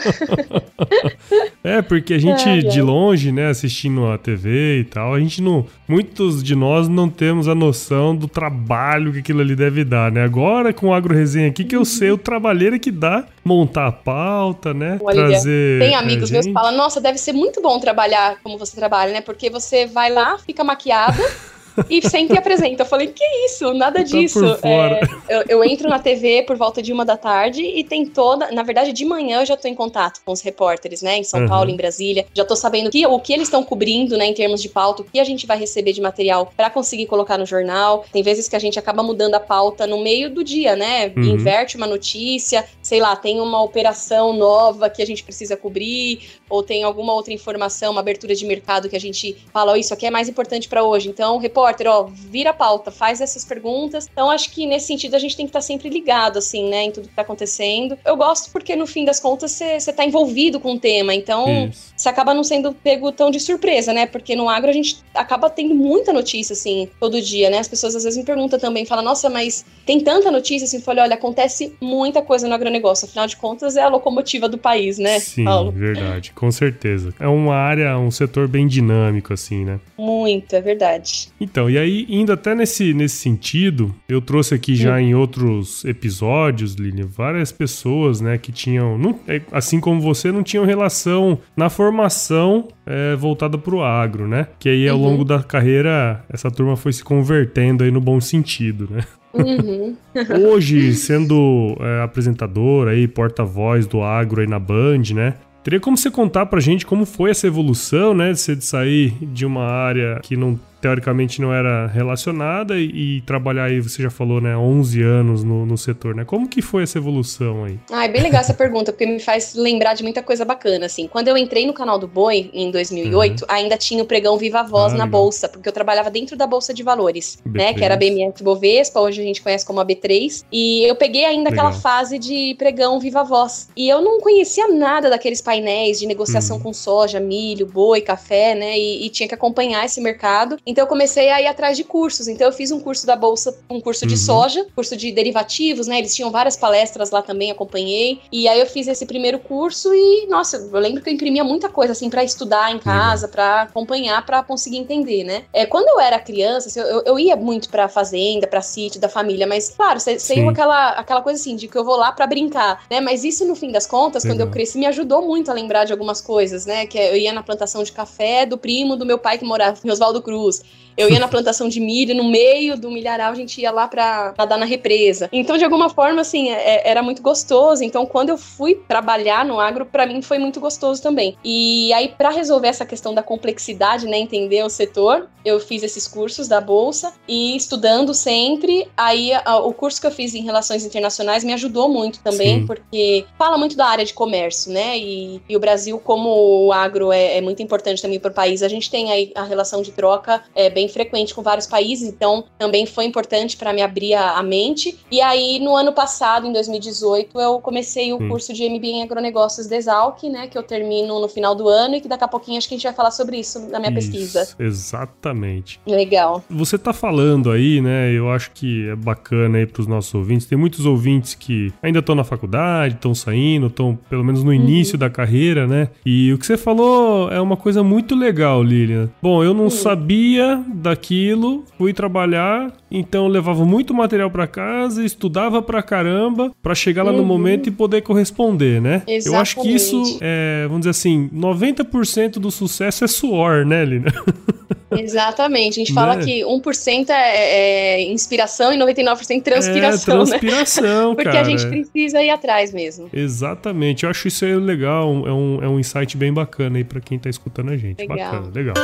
é, 1.63 1.83
porque 1.83 2.15
a 2.15 2.19
gente, 2.19 2.49
é, 2.49 2.59
de 2.59 2.83
longe, 2.83 3.31
né, 3.33 3.44
né, 3.45 3.51
assistindo 3.51 4.07
a 4.07 4.19
TV 4.19 4.81
e 4.81 4.85
tal, 4.85 5.15
a 5.15 5.21
gente 5.21 5.43
não. 5.43 5.67
Muitos 5.87 6.43
de 6.43 6.55
nós 6.55 6.89
não 6.89 7.09
temos 7.09 7.49
a 7.49 7.55
noção 7.55 8.17
do 8.17 8.27
trabalho 8.27 9.13
que 9.13 9.19
aquilo 9.19 9.41
ali 9.41 9.55
deve 9.55 9.85
dar, 9.85 10.11
né? 10.11 10.25
Agora 10.25 10.73
com 10.73 10.89
o 10.89 10.95
Agro 10.95 11.15
Resenha 11.15 11.49
aqui 11.49 11.65
que 11.65 11.77
eu 11.77 11.85
sei 11.85 12.11
o 12.11 12.19
trabalheiro 12.19 12.79
que 12.81 12.91
dá 12.91 13.25
montar 13.45 13.87
a 13.87 13.93
pauta, 13.93 14.73
né? 14.73 14.99
Olha, 15.03 15.29
trazer. 15.29 15.81
Tem 15.81 15.95
amigos 15.95 16.31
meus 16.31 16.47
que 16.47 16.53
falam: 16.53 16.77
nossa, 16.77 17.01
deve 17.01 17.19
ser 17.19 17.33
muito 17.33 17.61
bom 17.61 17.79
trabalhar 17.79 18.39
como 18.43 18.59
você 18.59 18.75
trabalha, 18.77 19.13
né? 19.13 19.21
Porque 19.21 19.51
você 19.51 19.87
vai 19.87 20.11
lá, 20.11 20.39
fica 20.39 20.65
maquiada. 20.65 21.23
e 21.89 22.03
sempre 22.09 22.39
apresenta. 22.39 22.83
Eu 22.83 22.87
falei, 22.87 23.09
que 23.09 23.25
isso? 23.47 23.73
Nada 23.75 23.99
tá 23.99 24.05
disso. 24.05 24.45
É, 24.63 25.01
eu, 25.29 25.45
eu, 25.49 25.65
entro 25.65 25.89
na 25.89 25.99
TV 25.99 26.43
por 26.43 26.57
volta 26.57 26.83
de 26.83 26.93
uma 26.93 27.05
da 27.05 27.17
tarde 27.17 27.63
e 27.63 27.83
tem 27.85 28.07
toda. 28.07 28.51
Na 28.51 28.63
verdade, 28.63 28.93
de 28.93 29.05
manhã 29.05 29.41
eu 29.41 29.47
já 29.47 29.57
tô 29.57 29.69
em 29.69 29.75
contato 29.75 30.21
com 30.25 30.33
os 30.33 30.41
repórteres, 30.41 31.03
né? 31.03 31.19
Em 31.19 31.25
São 31.25 31.41
uhum. 31.41 31.49
Paulo, 31.49 31.71
em 31.71 31.77
Brasília. 31.77 32.27
Já 32.35 32.45
tô 32.45 32.57
sabendo 32.57 32.91
que, 32.91 33.07
o 33.07 33.19
que 33.19 33.33
eles 33.33 33.49
estão 33.49 33.63
cobrindo, 33.63 34.17
né, 34.17 34.27
em 34.27 34.35
termos 34.35 34.63
de 34.63 34.69
pauta, 34.69 35.03
o 35.03 35.05
que 35.05 35.19
a 35.19 35.25
gente 35.25 35.47
vai 35.47 35.59
receber 35.59 35.93
de 35.93 36.01
material 36.01 36.53
para 36.57 36.71
conseguir 36.71 37.07
colocar 37.07 37.39
no 37.39 37.47
jornal. 37.47 38.05
Tem 38.13 38.23
vezes 38.23 38.49
que 38.49 38.57
a 38.57 38.59
gente 38.59 38.79
acaba 38.79 39.03
mudando 39.03 39.35
a 39.35 39.41
pauta 39.41 39.87
no 39.87 40.03
meio 40.03 40.31
do 40.31 40.45
dia, 40.45 40.77
né? 40.77 41.13
Uhum. 41.17 41.23
Inverte 41.25 41.77
uma 41.77 41.87
notícia, 41.87 42.65
sei 42.83 43.01
lá, 43.01 43.17
tem 43.17 43.41
uma 43.41 43.63
operação 43.63 44.33
nova 44.33 44.89
que 44.91 45.03
a 45.03 45.07
gente 45.07 45.23
precisa 45.23 45.57
cobrir, 45.57 46.21
ou 46.55 46.63
tem 46.63 46.85
alguma 46.85 47.13
outra 47.13 47.33
informação, 47.33 47.93
uma 47.93 48.01
abertura 48.01 48.35
de 48.35 48.45
mercado 48.47 48.89
que 48.89 48.97
a 48.97 49.01
gente 49.01 49.37
fala, 49.53 49.73
oh, 49.73 49.77
isso 49.77 49.93
aqui 49.93 50.07
é 50.07 50.11
mais 50.11 50.29
importante 50.29 50.69
para 50.69 50.83
hoje. 50.83 51.09
Então, 51.09 51.39
repórter 51.39 51.87
ó, 51.89 52.05
vira 52.05 52.51
a 52.51 52.53
pauta, 52.53 52.91
faz 52.91 53.21
essas 53.21 53.45
perguntas. 53.45 54.09
Então, 54.11 54.31
acho 54.31 54.51
que 54.51 54.67
nesse 54.67 54.87
sentido 54.87 55.15
a 55.15 55.19
gente 55.19 55.37
tem 55.37 55.47
que 55.47 55.51
estar 55.51 55.61
tá 55.61 55.67
sempre 55.67 55.89
ligado, 55.89 56.39
assim, 56.39 56.69
né, 56.69 56.85
em 56.85 56.91
tudo 56.91 57.09
que 57.09 57.15
tá 57.15 57.23
acontecendo. 57.23 57.99
Eu 58.05 58.17
gosto 58.17 58.51
porque, 58.53 58.77
no 58.77 58.87
fim 58.87 59.05
das 59.05 59.21
contas, 59.21 59.53
você 59.53 59.93
tá 59.93 60.05
envolvido 60.05 60.61
com 60.61 60.75
o 60.75 60.79
tema, 60.79 61.15
então 61.15 61.71
você 61.97 62.09
acaba 62.09 62.35
não 62.35 62.45
sendo 62.45 62.73
pego 62.73 63.13
tão 63.13 63.31
de 63.31 63.41
surpresa, 63.41 63.93
né? 63.93 64.07
Porque 64.07 64.35
no 64.37 64.49
agro 64.49 64.71
a 64.71 64.73
gente 64.73 64.99
acaba 65.15 65.51
tendo 65.51 65.75
muita 65.75 66.13
notícia, 66.13 66.53
assim, 66.53 66.89
todo 67.01 67.21
dia, 67.21 67.51
né? 67.51 67.59
As 67.59 67.69
pessoas 67.69 67.95
às 67.95 68.05
vezes 68.05 68.19
me 68.19 68.25
perguntam 68.25 68.59
também, 68.59 68.85
falam, 68.85 69.05
nossa, 69.05 69.29
mas 69.29 69.65
tem 69.85 70.01
tanta 70.01 70.31
notícia, 70.31 70.65
assim, 70.65 70.77
eu 70.77 70.83
falei, 70.83 71.03
olha, 71.03 71.15
acontece 71.15 71.77
muita 71.81 72.23
coisa 72.23 72.47
no 72.47 72.55
agronegócio, 72.55 73.07
afinal 73.07 73.27
de 73.27 73.37
contas 73.37 73.77
é 73.77 73.83
a 73.83 73.89
locomotiva 73.89 74.49
do 74.49 74.59
país, 74.59 74.99
né? 74.99 75.19
Sim, 75.19 75.45
Paulo? 75.45 75.73
verdade, 75.73 76.33
com 76.45 76.51
certeza. 76.51 77.15
É 77.19 77.27
uma 77.27 77.55
área, 77.55 77.99
um 77.99 78.11
setor 78.11 78.47
bem 78.47 78.67
dinâmico, 78.67 79.33
assim, 79.33 79.65
né? 79.65 79.81
Muito, 79.99 80.55
é 80.55 80.61
verdade. 80.61 81.29
Então, 81.41 81.71
e 81.71 81.79
aí, 81.79 82.05
indo 82.07 82.33
até 82.33 82.55
nesse, 82.55 82.93
nesse 82.93 83.17
sentido, 83.17 83.95
eu 84.07 84.21
trouxe 84.21 84.55
aqui 84.55 84.75
já 84.75 85.01
em 85.01 85.15
outros 85.15 85.87
episódios, 85.87 86.75
Lili, 86.75 87.03
várias 87.03 87.51
pessoas, 87.51 88.21
né, 88.21 88.37
que 88.37 88.53
tinham, 88.53 88.99
não, 88.99 89.19
é, 89.27 89.41
assim 89.51 89.81
como 89.81 90.03
você, 90.03 90.31
não 90.31 90.43
tinham 90.43 90.67
relação 90.67 91.39
na 91.57 91.71
formação 91.71 92.69
é, 92.85 93.17
voltada 93.17 93.57
para 93.57 93.75
o 93.75 93.83
agro, 93.83 94.29
né? 94.29 94.49
Que 94.59 94.69
aí, 94.69 94.87
ao 94.87 94.99
uhum. 94.99 95.05
longo 95.05 95.25
da 95.25 95.43
carreira, 95.43 96.23
essa 96.29 96.51
turma 96.51 96.77
foi 96.77 96.93
se 96.93 97.03
convertendo 97.03 97.85
aí 97.85 97.91
no 97.91 98.03
bom 98.03 98.21
sentido, 98.21 98.87
né? 98.91 99.03
Uhum. 99.33 99.97
Hoje, 100.53 100.95
sendo 100.95 101.75
é, 101.81 102.03
apresentador 102.03 102.89
aí, 102.89 103.09
porta-voz 103.09 103.87
do 103.87 104.03
agro 104.03 104.43
aí 104.43 104.47
na 104.47 104.59
Band, 104.59 105.15
né? 105.15 105.35
Teria 105.65 105.81
como 105.81 105.97
você 105.97 106.11
contar 106.11 106.45
pra 106.45 106.61
gente 106.61 106.85
como 106.85 107.07
foi 107.07 107.31
essa 107.31 107.47
evolução, 107.47 108.13
né? 108.13 108.33
De 108.33 108.39
você 108.39 108.61
sair 108.61 109.13
de 109.23 109.47
uma 109.47 109.65
área 109.65 110.21
que 110.23 110.37
não 110.37 110.61
teoricamente 110.85 111.41
não 111.41 111.51
era 111.51 111.87
relacionada 111.87 112.77
e, 112.77 113.17
e, 113.17 113.21
trabalhar 113.23 113.65
aí, 113.65 113.81
você 113.81 114.03
já 114.03 114.11
falou, 114.11 114.39
né, 114.39 114.55
11 114.55 115.01
anos 115.03 115.43
no, 115.43 115.65
no 115.65 115.79
setor, 115.79 116.15
né? 116.15 116.27
Como 116.27 116.47
que 116.47 116.61
foi 116.61 116.83
essa 116.83 116.99
evolução 116.99 117.65
aí? 117.65 117.79
Ah, 117.91 118.05
é 118.05 118.09
bem 118.09 118.21
legal 118.21 118.43
essa 118.43 118.53
pergunta, 118.53 118.93
porque 118.93 119.07
me 119.07 119.19
faz 119.19 119.55
lembrar 119.55 119.95
de 119.95 120.03
muita 120.03 120.23
coisa 120.23 120.45
bacana, 120.45 120.85
assim. 120.85 121.09
Quando 121.09 121.29
eu 121.29 121.39
entrei 121.39 121.67
no 121.67 121.73
canal 121.73 121.99
do 121.99 122.07
Boi, 122.07 122.51
em 122.53 122.71
2008, 122.71 123.41
uhum. 123.41 123.47
ainda 123.49 123.79
tinha 123.79 124.03
o 124.03 124.07
pregão 124.07 124.37
Viva 124.37 124.63
Voz 124.63 124.93
ah, 124.93 124.99
na 124.99 125.05
legal. 125.05 125.23
Bolsa, 125.23 125.49
porque 125.49 125.67
eu 125.67 125.73
trabalhava 125.73 126.11
dentro 126.11 126.37
da 126.37 126.47
Bolsa 126.47 126.75
de 126.75 126.83
Valores, 126.83 127.39
B3. 127.49 127.57
né, 127.57 127.73
que 127.73 127.83
era 127.83 127.95
a 127.95 127.97
BMF 127.97 128.45
Bovespa, 128.45 129.01
hoje 129.01 129.23
a 129.23 129.25
gente 129.25 129.41
conhece 129.41 129.65
como 129.65 129.81
a 129.81 129.87
B3, 129.87 130.45
e 130.53 130.85
eu 130.85 130.97
peguei 130.97 131.25
ainda 131.25 131.49
legal. 131.49 131.69
aquela 131.69 131.81
fase 131.81 132.19
de 132.19 132.55
pregão 132.59 133.01
Viva 133.01 133.25
Voz. 133.25 133.71
E 133.75 133.89
eu 133.89 134.03
não 134.03 134.21
conhecia 134.21 134.69
nada 134.69 135.09
daqueles 135.09 135.41
painéis 135.41 135.99
de 135.99 136.07
negociação 136.07 136.59
uhum. 136.59 136.63
com 136.63 136.73
soja, 136.75 137.19
milho, 137.19 137.65
boi, 137.65 138.03
café, 138.03 138.55
né, 138.55 138.79
e, 138.79 139.07
e 139.07 139.09
tinha 139.09 139.27
que 139.27 139.35
acompanhar 139.35 139.83
esse 139.87 139.99
mercado. 139.99 140.59
Então 140.67 140.74
eu 140.83 140.87
comecei 140.87 141.31
a 141.31 141.41
ir 141.41 141.47
atrás 141.47 141.77
de 141.77 141.85
cursos. 141.85 142.29
Então 142.29 142.47
eu 142.47 142.53
fiz 142.53 142.71
um 142.71 142.81
curso 142.81 143.07
da 143.07 143.17
bolsa, 143.17 143.57
um 143.71 143.81
curso 143.81 144.07
de 144.07 144.15
uhum. 144.15 144.21
soja, 144.21 144.67
curso 144.75 144.97
de 144.97 145.13
derivativos, 145.13 145.87
né? 145.87 145.99
Eles 145.99 146.15
tinham 146.15 146.31
várias 146.31 146.57
palestras 146.57 147.11
lá 147.11 147.23
também, 147.23 147.51
acompanhei. 147.51 148.21
E 148.33 148.49
aí 148.49 148.61
eu 148.61 148.67
fiz 148.67 148.89
esse 148.89 149.07
primeiro 149.07 149.39
curso 149.39 149.93
e, 149.95 150.27
nossa, 150.29 150.57
eu 150.57 150.81
lembro 150.81 151.03
que 151.03 151.09
eu 151.09 151.15
imprimia 151.15 151.45
muita 151.45 151.69
coisa 151.69 151.93
assim 151.93 152.11
para 152.11 152.25
estudar 152.25 152.73
em 152.73 152.79
casa, 152.79 153.27
uhum. 153.27 153.33
para 153.33 153.63
acompanhar, 153.63 154.25
para 154.25 154.43
conseguir 154.43 154.79
entender, 154.79 155.25
né? 155.25 155.45
É, 155.53 155.67
quando 155.67 155.89
eu 155.89 156.01
era 156.01 156.19
criança, 156.19 156.69
assim, 156.69 156.81
eu, 156.81 157.03
eu 157.05 157.19
ia 157.19 157.37
muito 157.37 157.69
para 157.69 157.89
fazenda, 157.89 158.47
para 158.47 158.63
sítio 158.63 159.01
da 159.01 159.09
família, 159.09 159.47
mas 159.47 159.71
claro, 159.71 159.99
sem 160.01 160.49
aquela 160.49 160.91
aquela 160.91 161.23
coisa 161.23 161.41
assim 161.41 161.57
de 161.57 161.69
que 161.69 161.77
eu 161.77 161.85
vou 161.85 161.97
lá 161.97 162.13
para 162.13 162.27
brincar, 162.27 162.83
né? 162.91 163.01
Mas 163.01 163.25
isso 163.25 163.45
no 163.45 163.55
fim 163.55 163.71
das 163.71 163.87
contas, 163.87 164.25
quando 164.25 164.41
eu 164.41 164.51
cresci, 164.51 164.79
me 164.79 164.87
ajudou 164.87 165.23
muito 165.23 165.51
a 165.51 165.55
lembrar 165.55 165.85
de 165.85 165.93
algumas 165.93 166.21
coisas, 166.21 166.67
né? 166.67 166.87
Que 166.87 166.99
eu 166.99 167.17
ia 167.17 167.33
na 167.33 167.43
plantação 167.43 167.83
de 167.83 167.93
café 167.93 168.47
do 168.47 168.59
primo 168.59 168.97
do 168.97 169.07
meu 169.07 169.19
pai 169.19 169.39
que 169.39 169.45
morava 169.45 169.79
em 169.85 169.91
Oswaldo 169.91 170.23
Cruz. 170.23 170.63
Eu 170.97 171.11
ia 171.11 171.19
na 171.19 171.29
plantação 171.29 171.69
de 171.69 171.81
milho, 171.81 172.15
no 172.15 172.25
meio 172.25 172.79
do 172.79 172.91
milharal 172.91 173.33
a 173.33 173.35
gente 173.35 173.61
ia 173.61 173.71
lá 173.71 173.89
pra 173.89 174.33
nadar 174.39 174.59
na 174.59 174.65
represa. 174.65 175.29
Então, 175.33 175.59
de 175.59 175.65
alguma 175.65 175.91
forma, 175.91 176.21
assim, 176.21 176.51
é, 176.51 176.77
é 176.77 176.95
era 176.95 177.03
muito 177.03 177.23
gostoso. 177.23 177.83
Então, 177.83 178.07
quando 178.07 178.29
eu 178.29 178.39
fui 178.39 178.77
trabalhar 178.87 179.45
no 179.45 179.59
agro, 179.59 179.87
para 179.87 180.07
mim 180.07 180.23
foi 180.23 180.39
muito 180.39 180.61
gostoso 180.61 181.03
também. 181.03 181.37
E 181.45 181.93
aí, 181.93 182.09
para 182.09 182.31
resolver 182.31 182.69
essa 182.69 182.87
questão 182.87 183.13
da 183.13 183.23
complexidade, 183.23 184.07
né, 184.07 184.19
entender 184.19 184.63
o 184.63 184.69
setor, 184.69 185.29
eu 185.45 185.59
fiz 185.59 185.83
esses 185.83 186.07
cursos 186.07 186.47
da 186.47 186.61
bolsa 186.61 187.13
e 187.27 187.57
estudando 187.57 188.15
sempre. 188.15 188.89
Aí, 188.97 189.33
a, 189.33 189.59
o 189.59 189.73
curso 189.73 190.01
que 190.01 190.07
eu 190.07 190.11
fiz 190.11 190.35
em 190.35 190.43
relações 190.43 190.85
internacionais 190.85 191.43
me 191.43 191.53
ajudou 191.53 191.89
muito 191.89 192.21
também, 192.21 192.61
Sim. 192.61 192.67
porque 192.67 193.25
fala 193.37 193.59
muito 193.59 193.77
da 193.77 193.87
área 193.87 194.05
de 194.05 194.15
comércio, 194.15 194.73
né? 194.73 194.97
E, 194.99 195.43
e 195.49 195.57
o 195.57 195.61
Brasil, 195.61 195.99
como 195.99 196.67
o 196.67 196.73
agro 196.73 197.11
é, 197.11 197.39
é 197.39 197.41
muito 197.41 197.63
importante 197.63 198.01
também 198.01 198.21
para 198.21 198.31
o 198.31 198.35
país, 198.35 198.63
a 198.63 198.69
gente 198.69 198.91
tem 198.91 199.11
aí 199.11 199.33
a 199.35 199.43
relação 199.43 199.83
de 199.83 199.91
troca 199.91 200.44
é, 200.55 200.71
bem 200.71 200.89
frequente 200.89 201.35
com 201.35 201.43
vários 201.43 201.67
países, 201.67 202.09
então 202.09 202.45
também 202.59 202.87
foi 202.87 203.05
importante 203.05 203.57
para 203.57 203.73
me 203.73 203.83
abrir 203.83 204.15
a, 204.15 204.39
a, 204.39 204.43
mente. 204.43 204.99
E 205.11 205.21
aí, 205.21 205.59
no 205.61 205.75
ano 205.75 205.93
passado, 205.93 206.47
em 206.47 206.53
2018, 206.53 207.41
eu 207.41 207.61
comecei 207.61 208.13
o 208.13 208.17
hum. 208.17 208.29
curso 208.29 208.53
de 208.53 208.69
MBA 208.69 208.87
em 208.87 209.03
Agronegócios 209.03 209.67
da 209.67 209.77
Exalc, 209.77 210.23
né, 210.25 210.47
que 210.47 210.57
eu 210.57 210.63
termino 210.63 211.21
no 211.21 211.29
final 211.29 211.55
do 211.55 211.69
ano 211.69 211.97
e 211.97 212.01
que 212.01 212.09
daqui 212.09 212.25
a 212.25 212.29
pouquinho 212.29 212.59
acho 212.59 212.69
que 212.69 212.75
a 212.75 212.77
gente 212.77 212.85
vai 212.85 212.95
falar 212.95 213.11
sobre 213.11 213.39
isso 213.39 213.61
na 213.69 213.79
minha 213.79 213.91
isso, 213.97 214.11
pesquisa. 214.11 214.49
Exatamente. 214.59 215.81
Legal. 215.87 216.45
Você 216.49 216.79
tá 216.79 216.93
falando 216.93 217.51
aí, 217.51 217.81
né, 217.81 218.13
eu 218.13 218.31
acho 218.31 218.51
que 218.53 218.89
é 218.89 218.97
bacana 218.97 219.59
aí 219.59 219.67
pros 219.67 219.87
nossos 219.87 220.15
ouvintes, 220.15 220.47
tem 220.47 220.59
muitos 220.59 220.87
ouvintes 220.87 221.35
que 221.35 221.73
ainda 221.83 221.99
estão 221.99 222.15
na 222.15 222.25
faculdade, 222.25 222.95
estão 222.95 223.15
saindo, 223.15 223.67
estão 223.67 223.99
pelo 224.09 224.25
menos 224.25 224.43
no 224.45 224.53
início 224.53 224.95
uhum. 224.95 225.01
da 225.01 225.11
carreira, 225.11 225.67
né, 225.67 225.89
e 226.05 226.33
o 226.33 226.39
que 226.39 226.47
você 226.47 226.57
falou 226.57 227.31
é 227.31 227.41
uma 227.41 227.57
coisa 227.57 227.83
muito 227.83 228.15
legal, 228.15 228.63
Lilian. 228.63 229.09
Bom, 229.23 229.43
eu 229.43 229.55
não 229.55 229.65
uhum. 229.65 229.71
sabia 229.71 230.34
daquilo, 230.67 231.65
fui 231.79 231.93
trabalhar, 231.93 232.73
então 232.91 233.27
levava 233.29 233.65
muito 233.65 233.93
material 233.95 234.31
para 234.31 234.47
casa, 234.47 235.05
estudava 235.05 235.61
pra 235.61 235.83
caramba, 235.83 236.53
para 236.63 236.75
chegar 236.75 237.03
lá 237.03 237.11
uhum. 237.11 237.19
no 237.19 237.25
momento 237.25 237.69
e 237.69 237.73
poder 237.73 238.03
corresponder, 238.03 238.81
né? 238.81 239.03
Exatamente. 239.07 239.27
Eu 239.27 239.37
acho 239.37 239.61
que 239.61 239.75
isso 239.75 240.19
é, 240.21 240.65
vamos 240.67 240.81
dizer 240.81 240.91
assim, 240.91 241.29
90% 241.33 242.33
do 242.33 242.51
sucesso 242.51 243.05
é 243.05 243.09
suor, 243.09 243.65
né, 243.65 243.85
Lina? 243.85 244.13
Exatamente. 244.99 245.81
A 245.81 245.85
gente 245.85 245.93
fala 245.93 246.17
né? 246.17 246.25
que 246.25 246.43
1% 246.43 247.11
é, 247.11 247.15
é 247.15 248.03
inspiração 248.03 248.73
e 248.73 248.79
99% 248.79 249.43
transpiração, 249.43 250.23
é, 250.23 250.27
transpiração, 250.27 251.11
né? 251.11 251.15
Porque 251.17 251.31
cara. 251.31 251.41
a 251.41 251.45
gente 251.45 251.67
precisa 251.67 252.23
ir 252.23 252.31
atrás 252.31 252.73
mesmo. 252.73 253.09
Exatamente. 253.13 254.05
Eu 254.05 254.11
acho 254.11 254.29
isso 254.29 254.45
aí 254.45 254.55
legal, 254.55 255.09
é 255.27 255.33
um, 255.33 255.65
é 255.65 255.69
um 255.69 255.79
insight 255.79 256.17
bem 256.17 256.33
bacana 256.33 256.79
aí 256.79 256.85
para 256.85 257.01
quem 257.01 257.19
tá 257.19 257.29
escutando 257.29 257.71
a 257.71 257.77
gente. 257.77 257.99
Legal. 257.99 258.17
Bacana, 258.17 258.53
legal. 258.55 258.75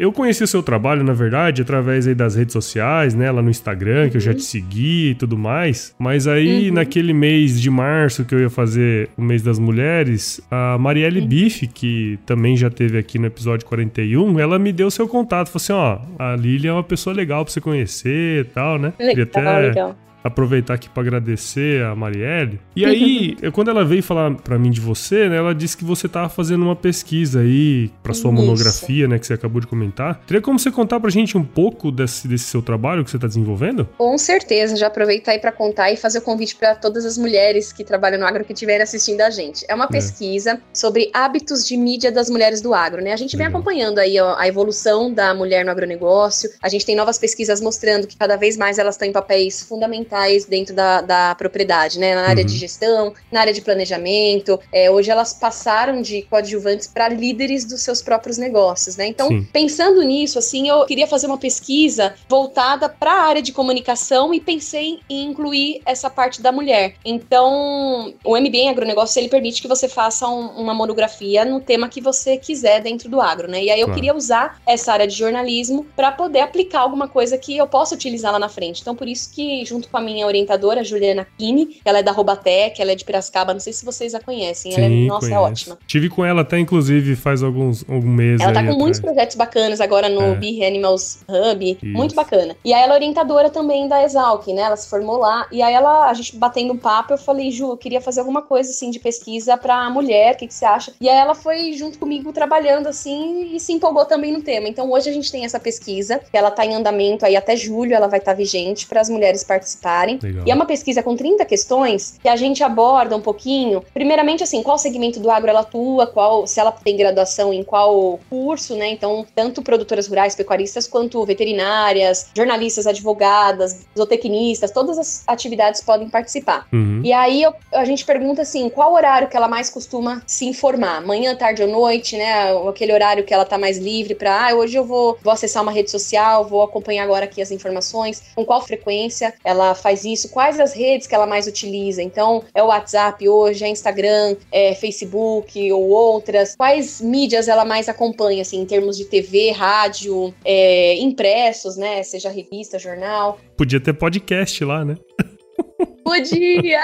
Eu 0.00 0.10
conheci 0.10 0.42
o 0.42 0.46
seu 0.46 0.62
trabalho, 0.62 1.04
na 1.04 1.12
verdade, 1.12 1.60
através 1.60 2.08
aí 2.08 2.14
das 2.14 2.34
redes 2.34 2.54
sociais, 2.54 3.14
né? 3.14 3.30
Lá 3.30 3.42
no 3.42 3.50
Instagram, 3.50 4.08
que 4.08 4.16
eu 4.16 4.20
já 4.20 4.32
te 4.32 4.42
segui 4.42 5.10
e 5.10 5.14
tudo 5.14 5.36
mais. 5.36 5.94
Mas 5.98 6.26
aí, 6.26 6.70
uhum. 6.70 6.76
naquele 6.76 7.12
mês 7.12 7.60
de 7.60 7.68
março 7.68 8.24
que 8.24 8.34
eu 8.34 8.40
ia 8.40 8.48
fazer 8.48 9.10
o 9.14 9.20
mês 9.20 9.42
das 9.42 9.58
mulheres, 9.58 10.40
a 10.50 10.78
Marielle 10.78 11.20
uhum. 11.20 11.26
Bife, 11.26 11.66
que 11.66 12.18
também 12.24 12.56
já 12.56 12.70
teve 12.70 12.96
aqui 12.96 13.18
no 13.18 13.26
episódio 13.26 13.66
41, 13.66 14.40
ela 14.40 14.58
me 14.58 14.72
deu 14.72 14.90
seu 14.90 15.06
contato. 15.06 15.48
Falou 15.48 15.56
assim: 15.56 15.72
ó, 15.74 15.98
a 16.18 16.34
Lilian 16.34 16.70
é 16.70 16.74
uma 16.76 16.82
pessoa 16.82 17.14
legal 17.14 17.44
pra 17.44 17.52
você 17.52 17.60
conhecer 17.60 18.40
e 18.40 18.44
tal, 18.44 18.78
né? 18.78 18.94
Legal, 18.98 19.24
até... 19.24 19.58
legal 19.58 19.96
aproveitar 20.22 20.74
aqui 20.74 20.88
para 20.88 21.02
agradecer 21.02 21.82
a 21.82 21.94
Marielle. 21.94 22.60
E 22.76 22.84
aí, 22.84 23.36
eu, 23.42 23.50
quando 23.52 23.70
ela 23.70 23.84
veio 23.84 24.02
falar 24.02 24.34
para 24.34 24.58
mim 24.58 24.70
de 24.70 24.80
você, 24.80 25.28
né, 25.28 25.36
ela 25.36 25.54
disse 25.54 25.76
que 25.76 25.84
você 25.84 26.08
tava 26.08 26.28
fazendo 26.28 26.62
uma 26.62 26.76
pesquisa 26.76 27.40
aí 27.40 27.90
para 28.02 28.12
sua 28.12 28.32
Isso. 28.32 28.40
monografia, 28.40 29.08
né, 29.08 29.18
que 29.18 29.26
você 29.26 29.34
acabou 29.34 29.60
de 29.60 29.66
comentar. 29.66 30.20
Teria 30.26 30.40
como 30.40 30.58
você 30.58 30.70
contar 30.70 31.00
pra 31.00 31.10
gente 31.10 31.36
um 31.36 31.44
pouco 31.44 31.90
desse, 31.90 32.28
desse 32.28 32.44
seu 32.44 32.62
trabalho 32.62 33.04
que 33.04 33.10
você 33.10 33.18
tá 33.18 33.26
desenvolvendo? 33.26 33.88
Com 33.96 34.16
certeza, 34.18 34.76
já 34.76 34.88
aproveitar 34.88 35.32
aí 35.32 35.38
para 35.38 35.52
contar 35.52 35.90
e 35.90 35.96
fazer 35.96 36.18
o 36.18 36.22
convite 36.22 36.56
para 36.56 36.74
todas 36.74 37.04
as 37.04 37.16
mulheres 37.16 37.72
que 37.72 37.84
trabalham 37.84 38.18
no 38.18 38.26
agro 38.26 38.44
que 38.44 38.52
estiverem 38.52 38.82
assistindo 38.82 39.20
a 39.22 39.30
gente. 39.30 39.64
É 39.68 39.74
uma 39.74 39.84
é. 39.84 39.88
pesquisa 39.88 40.52
é. 40.52 40.60
sobre 40.72 41.10
hábitos 41.12 41.66
de 41.66 41.76
mídia 41.76 42.12
das 42.12 42.28
mulheres 42.28 42.60
do 42.60 42.74
agro, 42.74 43.02
né? 43.02 43.12
A 43.12 43.16
gente 43.16 43.36
vem 43.36 43.46
acompanhando 43.46 43.98
aí 43.98 44.18
a 44.18 44.46
evolução 44.46 45.12
da 45.12 45.34
mulher 45.34 45.64
no 45.64 45.70
agronegócio. 45.70 46.50
A 46.62 46.68
gente 46.68 46.84
tem 46.84 46.94
novas 46.94 47.18
pesquisas 47.18 47.60
mostrando 47.60 48.06
que 48.06 48.16
cada 48.16 48.36
vez 48.36 48.56
mais 48.56 48.78
elas 48.78 48.94
estão 48.94 49.08
em 49.08 49.12
papéis 49.12 49.62
fundamentais 49.62 50.09
dentro 50.48 50.74
da, 50.74 51.00
da 51.00 51.34
propriedade, 51.34 51.98
né? 51.98 52.14
Na 52.14 52.22
área 52.22 52.42
uhum. 52.42 52.46
de 52.46 52.56
gestão, 52.56 53.14
na 53.30 53.40
área 53.40 53.52
de 53.52 53.60
planejamento. 53.60 54.58
É, 54.72 54.90
hoje 54.90 55.10
elas 55.10 55.32
passaram 55.32 56.02
de 56.02 56.22
coadjuvantes 56.22 56.86
para 56.86 57.08
líderes 57.08 57.64
dos 57.64 57.82
seus 57.82 58.02
próprios 58.02 58.38
negócios, 58.38 58.96
né? 58.96 59.06
Então, 59.06 59.28
Sim. 59.28 59.46
pensando 59.52 60.02
nisso, 60.02 60.38
assim, 60.38 60.68
eu 60.68 60.84
queria 60.86 61.06
fazer 61.06 61.26
uma 61.26 61.38
pesquisa 61.38 62.14
voltada 62.28 62.88
para 62.88 63.12
a 63.12 63.22
área 63.22 63.42
de 63.42 63.52
comunicação 63.52 64.34
e 64.34 64.40
pensei 64.40 65.00
em 65.08 65.30
incluir 65.30 65.80
essa 65.86 66.10
parte 66.10 66.42
da 66.42 66.52
mulher. 66.52 66.94
Então, 67.04 68.12
o 68.24 68.38
MBA 68.38 68.56
em 68.56 68.68
agronegócio 68.68 69.20
ele 69.20 69.28
permite 69.28 69.62
que 69.62 69.68
você 69.68 69.88
faça 69.88 70.26
um, 70.28 70.48
uma 70.60 70.74
monografia 70.74 71.44
no 71.44 71.60
tema 71.60 71.88
que 71.88 72.00
você 72.00 72.36
quiser 72.36 72.80
dentro 72.80 73.08
do 73.08 73.20
agro, 73.20 73.48
né? 73.48 73.62
E 73.62 73.70
aí 73.70 73.80
eu 73.80 73.86
claro. 73.86 74.00
queria 74.00 74.16
usar 74.16 74.60
essa 74.66 74.92
área 74.92 75.06
de 75.06 75.14
jornalismo 75.14 75.86
para 75.96 76.12
poder 76.12 76.40
aplicar 76.40 76.80
alguma 76.80 77.08
coisa 77.08 77.38
que 77.38 77.56
eu 77.56 77.66
possa 77.66 77.94
utilizar 77.94 78.32
lá 78.32 78.38
na 78.38 78.48
frente. 78.48 78.80
Então, 78.80 78.94
por 78.94 79.08
isso 79.08 79.30
que, 79.32 79.64
junto 79.64 79.88
com 79.88 79.96
a 79.96 79.99
minha 80.00 80.26
orientadora, 80.26 80.82
Juliana 80.84 81.26
Kini, 81.38 81.80
ela 81.84 81.98
é 81.98 82.02
da 82.02 82.12
Robatec, 82.12 82.80
ela 82.80 82.92
é 82.92 82.94
de 82.94 83.04
Piracicaba, 83.04 83.52
não 83.52 83.60
sei 83.60 83.72
se 83.72 83.84
vocês 83.84 84.14
a 84.14 84.20
conhecem. 84.20 84.72
Ela 84.74 84.86
é, 84.86 84.88
Sim, 84.88 85.04
é, 85.04 85.08
nossa, 85.08 85.20
conheço. 85.26 85.38
é 85.38 85.40
ótima. 85.40 85.78
Tive 85.86 86.08
com 86.08 86.24
ela 86.24 86.42
até, 86.42 86.58
inclusive, 86.58 87.16
faz 87.16 87.42
alguns, 87.42 87.84
alguns 87.88 88.04
meses. 88.04 88.40
Ela 88.40 88.52
tá 88.52 88.60
com 88.60 88.66
atrás. 88.66 88.78
muitos 88.78 89.00
projetos 89.00 89.36
bacanas 89.36 89.80
agora 89.80 90.08
no 90.08 90.22
é. 90.22 90.34
Bee 90.34 90.64
Animals 90.64 91.20
Hub, 91.28 91.78
isso. 91.82 91.86
muito 91.86 92.14
bacana. 92.14 92.56
E 92.64 92.72
aí 92.72 92.82
ela 92.82 92.94
é 92.94 92.96
orientadora 92.96 93.50
também 93.50 93.88
da 93.88 94.02
Exalc, 94.02 94.46
né? 94.48 94.62
Ela 94.62 94.76
se 94.76 94.88
formou 94.88 95.18
lá. 95.18 95.46
E 95.50 95.62
aí 95.62 95.72
ela, 95.74 96.08
a 96.08 96.14
gente 96.14 96.36
batendo 96.36 96.72
um 96.72 96.78
papo, 96.78 97.12
eu 97.12 97.18
falei, 97.18 97.50
Ju, 97.50 97.70
eu 97.70 97.76
queria 97.76 98.00
fazer 98.00 98.20
alguma 98.20 98.42
coisa 98.42 98.70
assim 98.70 98.90
de 98.90 98.98
pesquisa 98.98 99.56
pra 99.56 99.88
mulher, 99.90 100.34
o 100.34 100.38
que, 100.38 100.46
que 100.46 100.54
você 100.54 100.64
acha? 100.64 100.92
E 101.00 101.08
aí 101.08 101.16
ela 101.16 101.34
foi 101.34 101.72
junto 101.72 101.98
comigo 101.98 102.32
trabalhando 102.32 102.86
assim 102.86 103.54
e 103.54 103.60
se 103.60 103.72
empolgou 103.72 104.04
também 104.04 104.32
no 104.32 104.42
tema. 104.42 104.68
Então 104.68 104.90
hoje 104.90 105.10
a 105.10 105.12
gente 105.12 105.30
tem 105.30 105.44
essa 105.44 105.58
pesquisa, 105.60 106.20
ela 106.32 106.50
tá 106.50 106.64
em 106.64 106.74
andamento 106.74 107.24
aí 107.24 107.36
até 107.36 107.56
julho, 107.56 107.94
ela 107.94 108.06
vai 108.06 108.18
estar 108.18 108.32
tá 108.32 108.36
vigente 108.36 108.86
para 108.86 109.00
as 109.00 109.08
mulheres 109.08 109.44
participarem. 109.44 109.89
Legal. 110.22 110.44
E 110.46 110.50
é 110.50 110.54
uma 110.54 110.66
pesquisa 110.66 111.02
com 111.02 111.16
30 111.16 111.44
questões 111.44 112.18
que 112.22 112.28
a 112.28 112.36
gente 112.36 112.62
aborda 112.62 113.16
um 113.16 113.20
pouquinho. 113.20 113.82
Primeiramente, 113.92 114.42
assim, 114.42 114.62
qual 114.62 114.78
segmento 114.78 115.20
do 115.20 115.30
agro 115.30 115.50
ela 115.50 115.60
atua, 115.60 116.06
qual, 116.06 116.46
se 116.46 116.60
ela 116.60 116.72
tem 116.72 116.96
graduação 116.96 117.52
em 117.52 117.62
qual 117.62 118.18
curso, 118.28 118.74
né? 118.76 118.90
Então, 118.90 119.26
tanto 119.34 119.62
produtoras 119.62 120.06
rurais, 120.06 120.34
pecuaristas, 120.34 120.86
quanto 120.86 121.24
veterinárias, 121.24 122.28
jornalistas, 122.34 122.86
advogadas, 122.86 123.86
zootecnistas, 123.96 124.70
todas 124.70 124.98
as 124.98 125.24
atividades 125.26 125.82
podem 125.82 126.08
participar. 126.08 126.66
Uhum. 126.72 127.00
E 127.04 127.12
aí 127.12 127.42
eu, 127.42 127.54
a 127.72 127.84
gente 127.84 128.04
pergunta 128.04 128.42
assim, 128.42 128.68
qual 128.68 128.92
horário 128.92 129.28
que 129.28 129.36
ela 129.36 129.48
mais 129.48 129.70
costuma 129.70 130.22
se 130.26 130.46
informar? 130.46 131.00
Manhã, 131.04 131.34
tarde 131.34 131.62
ou 131.62 131.68
noite, 131.68 132.16
né? 132.16 132.52
Aquele 132.68 132.92
horário 132.92 133.24
que 133.24 133.32
ela 133.32 133.44
tá 133.44 133.58
mais 133.58 133.78
livre 133.78 134.14
para, 134.14 134.48
ah, 134.48 134.54
hoje 134.54 134.76
eu 134.76 134.84
vou, 134.84 135.18
vou 135.22 135.32
acessar 135.32 135.62
uma 135.62 135.72
rede 135.72 135.90
social, 135.90 136.44
vou 136.44 136.62
acompanhar 136.62 137.04
agora 137.04 137.24
aqui 137.24 137.40
as 137.40 137.50
informações, 137.50 138.22
com 138.34 138.44
qual 138.44 138.60
frequência 138.60 139.34
ela 139.44 139.74
faz 139.80 140.04
isso, 140.04 140.30
quais 140.30 140.58
as 140.60 140.72
redes 140.72 141.06
que 141.06 141.14
ela 141.14 141.26
mais 141.26 141.46
utiliza. 141.46 142.02
Então, 142.02 142.44
é 142.54 142.62
o 142.62 142.66
WhatsApp 142.66 143.28
hoje, 143.28 143.64
é 143.64 143.68
Instagram, 143.68 144.36
é 144.52 144.74
Facebook 144.74 145.72
ou 145.72 145.88
outras. 145.88 146.56
Quais 146.56 147.00
mídias 147.00 147.48
ela 147.48 147.64
mais 147.64 147.88
acompanha, 147.88 148.42
assim, 148.42 148.60
em 148.60 148.66
termos 148.66 148.96
de 148.96 149.04
TV, 149.04 149.50
rádio, 149.50 150.34
é, 150.44 150.94
impressos, 150.96 151.76
né? 151.76 152.02
Seja 152.02 152.30
revista, 152.30 152.78
jornal. 152.78 153.38
Podia 153.56 153.80
ter 153.80 153.92
podcast 153.92 154.64
lá, 154.64 154.84
né? 154.84 154.96
Podia! 156.04 156.80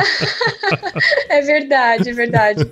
é 1.29 1.41
verdade, 1.41 2.11
é 2.11 2.13
verdade. 2.13 2.71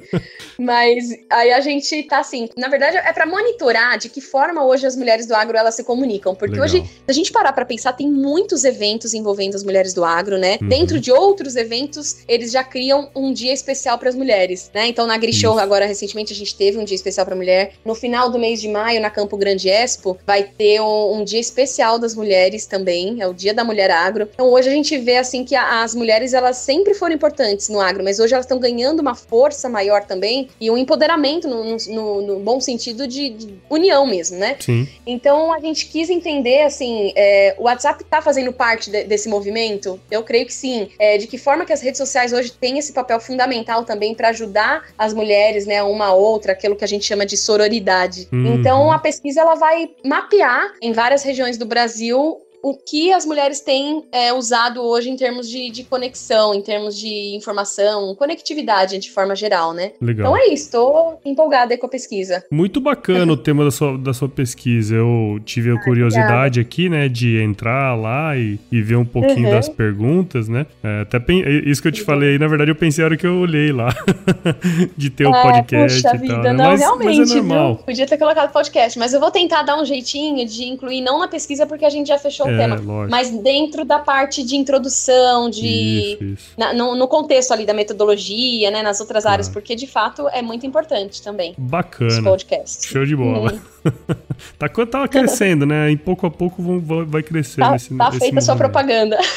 Mas 0.59 1.11
aí 1.31 1.53
a 1.53 1.61
gente 1.61 2.03
tá 2.05 2.19
assim, 2.19 2.49
na 2.57 2.69
verdade 2.69 2.97
é 2.97 3.13
para 3.13 3.27
monitorar 3.27 3.99
de 3.99 4.09
que 4.09 4.21
forma 4.21 4.65
hoje 4.65 4.87
as 4.87 4.97
mulheres 4.97 5.27
do 5.27 5.35
agro 5.35 5.57
elas 5.57 5.75
se 5.75 5.85
comunicam, 5.85 6.35
porque 6.35 6.59
Legal. 6.59 6.67
hoje, 6.67 6.85
se 6.85 7.11
a 7.11 7.13
gente 7.13 7.33
parar 7.33 7.53
para 7.53 7.65
pensar, 7.65 7.93
tem 7.93 8.11
muitos 8.11 8.65
eventos 8.65 9.15
envolvendo 9.15 9.55
as 9.55 9.65
mulheres 9.65 9.95
do 9.95 10.05
agro, 10.05 10.39
né? 10.39 10.59
Uhum. 10.61 10.69
Dentro 10.69 11.01
de 11.01 11.11
outros 11.11 11.57
eventos, 11.57 12.19
eles 12.29 12.53
já 12.53 12.63
criam 12.63 13.11
um 13.15 13.33
dia 13.33 13.53
especial 13.53 13.99
para 13.99 14.09
as 14.09 14.15
mulheres, 14.15 14.71
né? 14.75 14.87
Então 14.87 15.07
na 15.07 15.17
Grishow 15.17 15.59
agora 15.59 15.87
recentemente 15.87 16.33
a 16.33 16.37
gente 16.37 16.55
teve 16.55 16.79
um 16.79 16.85
dia 16.85 16.95
especial 16.95 17.27
para 17.27 17.35
mulher. 17.35 17.73
No 17.85 17.95
final 17.95 18.31
do 18.31 18.39
mês 18.39 18.61
de 18.61 18.69
maio 18.69 19.01
na 19.01 19.11
Campo 19.11 19.37
Grande 19.37 19.69
Expo 19.69 20.19
vai 20.27 20.45
ter 20.45 20.81
um, 20.81 21.19
um 21.19 21.25
dia 21.25 21.41
especial 21.41 21.99
das 21.99 22.15
mulheres 22.15 22.67
também, 22.67 23.21
é 23.21 23.27
o 23.27 23.35
Dia 23.35 23.55
da 23.55 23.65
Mulher 23.65 23.91
Agro. 23.91 24.29
Então 24.33 24.49
hoje 24.49 24.69
a 24.69 24.73
gente 24.73 24.97
vê 24.99 25.17
assim 25.17 25.45
que 25.45 25.55
a, 25.55 25.83
as 25.83 25.95
mulheres 25.95 26.34
elas 26.35 26.59
sempre 26.59 26.95
foram 26.95 27.15
importantes 27.15 27.69
no 27.69 27.81
agro, 27.81 28.05
mas 28.05 28.19
hoje 28.19 28.35
elas 28.35 28.45
estão 28.45 28.59
ganhando 28.59 29.01
uma 29.01 29.15
força 29.15 29.69
maior 29.69 30.05
também 30.05 30.49
e 30.61 30.71
um 30.71 30.77
empoderamento 30.77 31.49
no, 31.49 31.77
no, 31.77 32.23
no 32.23 32.41
bom 32.41 32.61
sentido 32.61 33.07
de, 33.07 33.31
de, 33.31 33.55
união 33.71 34.07
mesmo, 34.07 34.39
né? 34.39 34.57
Sim. 34.61 34.89
Então 35.07 35.53
a 35.53 35.61
gente 35.61 35.87
quis 35.87 36.11
entender, 36.11 36.63
assim, 36.63 37.13
é, 37.17 37.55
o 37.59 37.65
WhatsApp 37.65 38.03
está 38.03 38.21
fazendo 38.21 38.53
parte 38.53 38.91
de, 38.91 39.05
desse 39.05 39.29
movimento? 39.29 40.01
Eu 40.11 40.23
creio 40.23 40.47
que 40.47 40.55
sim. 40.55 40.89
É, 40.99 41.17
de 41.17 41.27
que 41.27 41.39
forma 41.39 41.65
que 41.65 41.73
as 41.73 41.81
redes 41.81 41.99
sociais 41.99 42.33
hoje 42.33 42.53
têm 42.53 42.79
esse 42.79 42.93
papel 42.93 43.21
fundamental 43.21 43.85
também 43.85 44.15
para 44.15 44.29
ajudar 44.29 44.85
as 44.99 45.15
mulheres, 45.15 45.67
né, 45.67 45.83
uma 45.83 46.07
a 46.07 46.15
outra, 46.15 46.53
aquilo 46.53 46.77
que 46.77 46.85
a 46.85 46.89
gente 46.89 47.05
chama 47.05 47.25
de 47.25 47.37
sororidade. 47.37 48.29
Uhum. 48.33 48.55
Então 48.55 48.93
a 48.93 48.99
pesquisa 48.99 49.41
ela 49.41 49.55
vai 49.55 49.91
mapear 50.05 50.75
em 50.81 50.93
várias 50.93 51.23
regiões 51.23 51.57
do 51.57 51.67
Brasil 51.67 52.44
o 52.65 52.75
que 52.75 53.13
as 53.13 53.27
mulheres 53.27 53.61
têm 53.61 54.05
é, 54.11 54.33
usado 54.33 54.81
hoje 54.81 55.11
em 55.11 55.17
termos 55.17 55.51
de, 55.51 55.71
de, 55.71 55.85
conexão, 55.85 56.55
em 56.55 56.63
termos 56.63 56.99
de 56.99 57.37
informação, 57.37 58.15
conectividade 58.15 58.97
de 58.97 59.11
forma 59.11 59.37
geral, 59.37 59.75
né? 59.75 59.93
Legal. 60.01 60.33
Então 60.33 60.37
é 60.37 60.47
isso, 60.47 60.65
estou 60.65 61.21
empolgada 61.27 61.77
com 61.77 61.85
a 61.85 61.89
pesquisa. 61.91 62.43
Muito 62.51 62.81
bacana 62.81 63.31
o 63.31 63.37
tema 63.37 63.65
da 63.65 63.71
sua, 63.71 63.99
da 63.99 64.15
sua 64.15 64.31
pesquisa. 64.31 64.95
Eu 64.95 65.39
tive 65.45 65.73
a 65.73 65.83
curiosidade 65.83 66.59
aqui, 66.59 66.89
né, 66.89 67.07
de 67.07 67.39
entrar 67.39 67.95
lá 67.95 68.35
e, 68.35 68.59
e 68.73 68.81
ver 68.81 68.97
um 68.97 69.05
pouquinho 69.05 69.49
uhum. 69.49 69.55
das 69.55 69.69
perguntas, 69.69 70.49
né? 70.49 70.65
É, 70.83 71.03
até 71.03 71.19
isso 71.67 71.83
que 71.83 71.89
eu 71.89 71.93
te 71.93 72.01
uhum. 72.01 72.07
falei, 72.07 72.39
na 72.39 72.47
verdade 72.47 72.71
eu 72.71 72.77
pensei 72.77 73.05
a 73.05 73.09
hora 73.09 73.17
que 73.19 73.27
eu 73.27 73.41
olhei 73.41 73.73
lá, 73.73 73.95
de 74.97 75.11
ter 75.11 75.27
o 75.27 75.35
é, 75.35 75.43
podcast 75.43 76.03
puxa 76.03 76.17
e 76.17 76.29
tal. 76.29 76.37
Vida, 76.39 76.53
né? 76.53 76.53
Não, 76.55 76.71
mas, 76.71 76.81
realmente, 76.81 77.19
mas 77.19 77.31
é 77.31 77.35
normal. 77.35 77.75
Viu? 77.75 77.85
Podia 77.85 78.07
ter 78.07 78.17
colocado 78.17 78.51
podcast, 78.51 78.99
mas 78.99 79.13
eu 79.13 79.21
vou 79.21 79.31
tentar 79.31 79.65
dar 79.65 79.79
um 79.79 79.85
jeitinho 79.85 80.47
de 80.47 80.65
incluir, 80.65 81.03
não 81.03 81.19
na 81.19 81.29
pesquisa, 81.29 81.67
porque 81.67 81.85
a 81.85 81.91
gente 81.91 82.07
já 82.09 82.17
fechou 82.17 82.54
é, 82.55 82.59
tema, 82.59 82.77
lógico. 82.77 83.11
mas 83.11 83.31
dentro 83.31 83.85
da 83.85 83.99
parte 83.99 84.43
de 84.43 84.57
introdução, 84.57 85.51
de 85.51 85.67
isso, 85.67 86.25
isso. 86.25 86.51
Na, 86.57 86.73
no, 86.73 86.95
no, 86.95 87.09
contexto 87.09 87.53
ali 87.53 87.67
da 87.67 87.75
metodologia, 87.75 88.71
né, 88.71 88.83
nas 88.83 89.01
outras 89.01 89.27
áreas, 89.27 89.49
porque 89.49 89.75
de 89.75 89.87
fato 89.87 90.29
é 90.29 90.43
muito 90.43 90.67
importante 90.67 91.23
também. 91.23 91.55
Bacana. 91.59 92.11
Os 92.11 92.21
podcasts. 92.21 92.87
Show 92.87 93.05
de 93.05 93.17
bola. 93.17 93.53
Hum. 93.53 93.91
tá, 94.59 94.69
tá 94.69 95.09
crescendo, 95.09 95.67
né? 95.67 95.91
Em 95.91 95.97
pouco 95.97 96.27
a 96.27 96.31
pouco 96.31 96.63
vão, 96.63 97.07
vai 97.07 97.23
crescer. 97.23 97.61
Tá, 97.61 97.73
nesse, 97.73 97.95
tá 97.95 98.13
feita 98.13 98.39
a 98.39 98.43
sua 98.43 98.57
propaganda. 98.57 99.19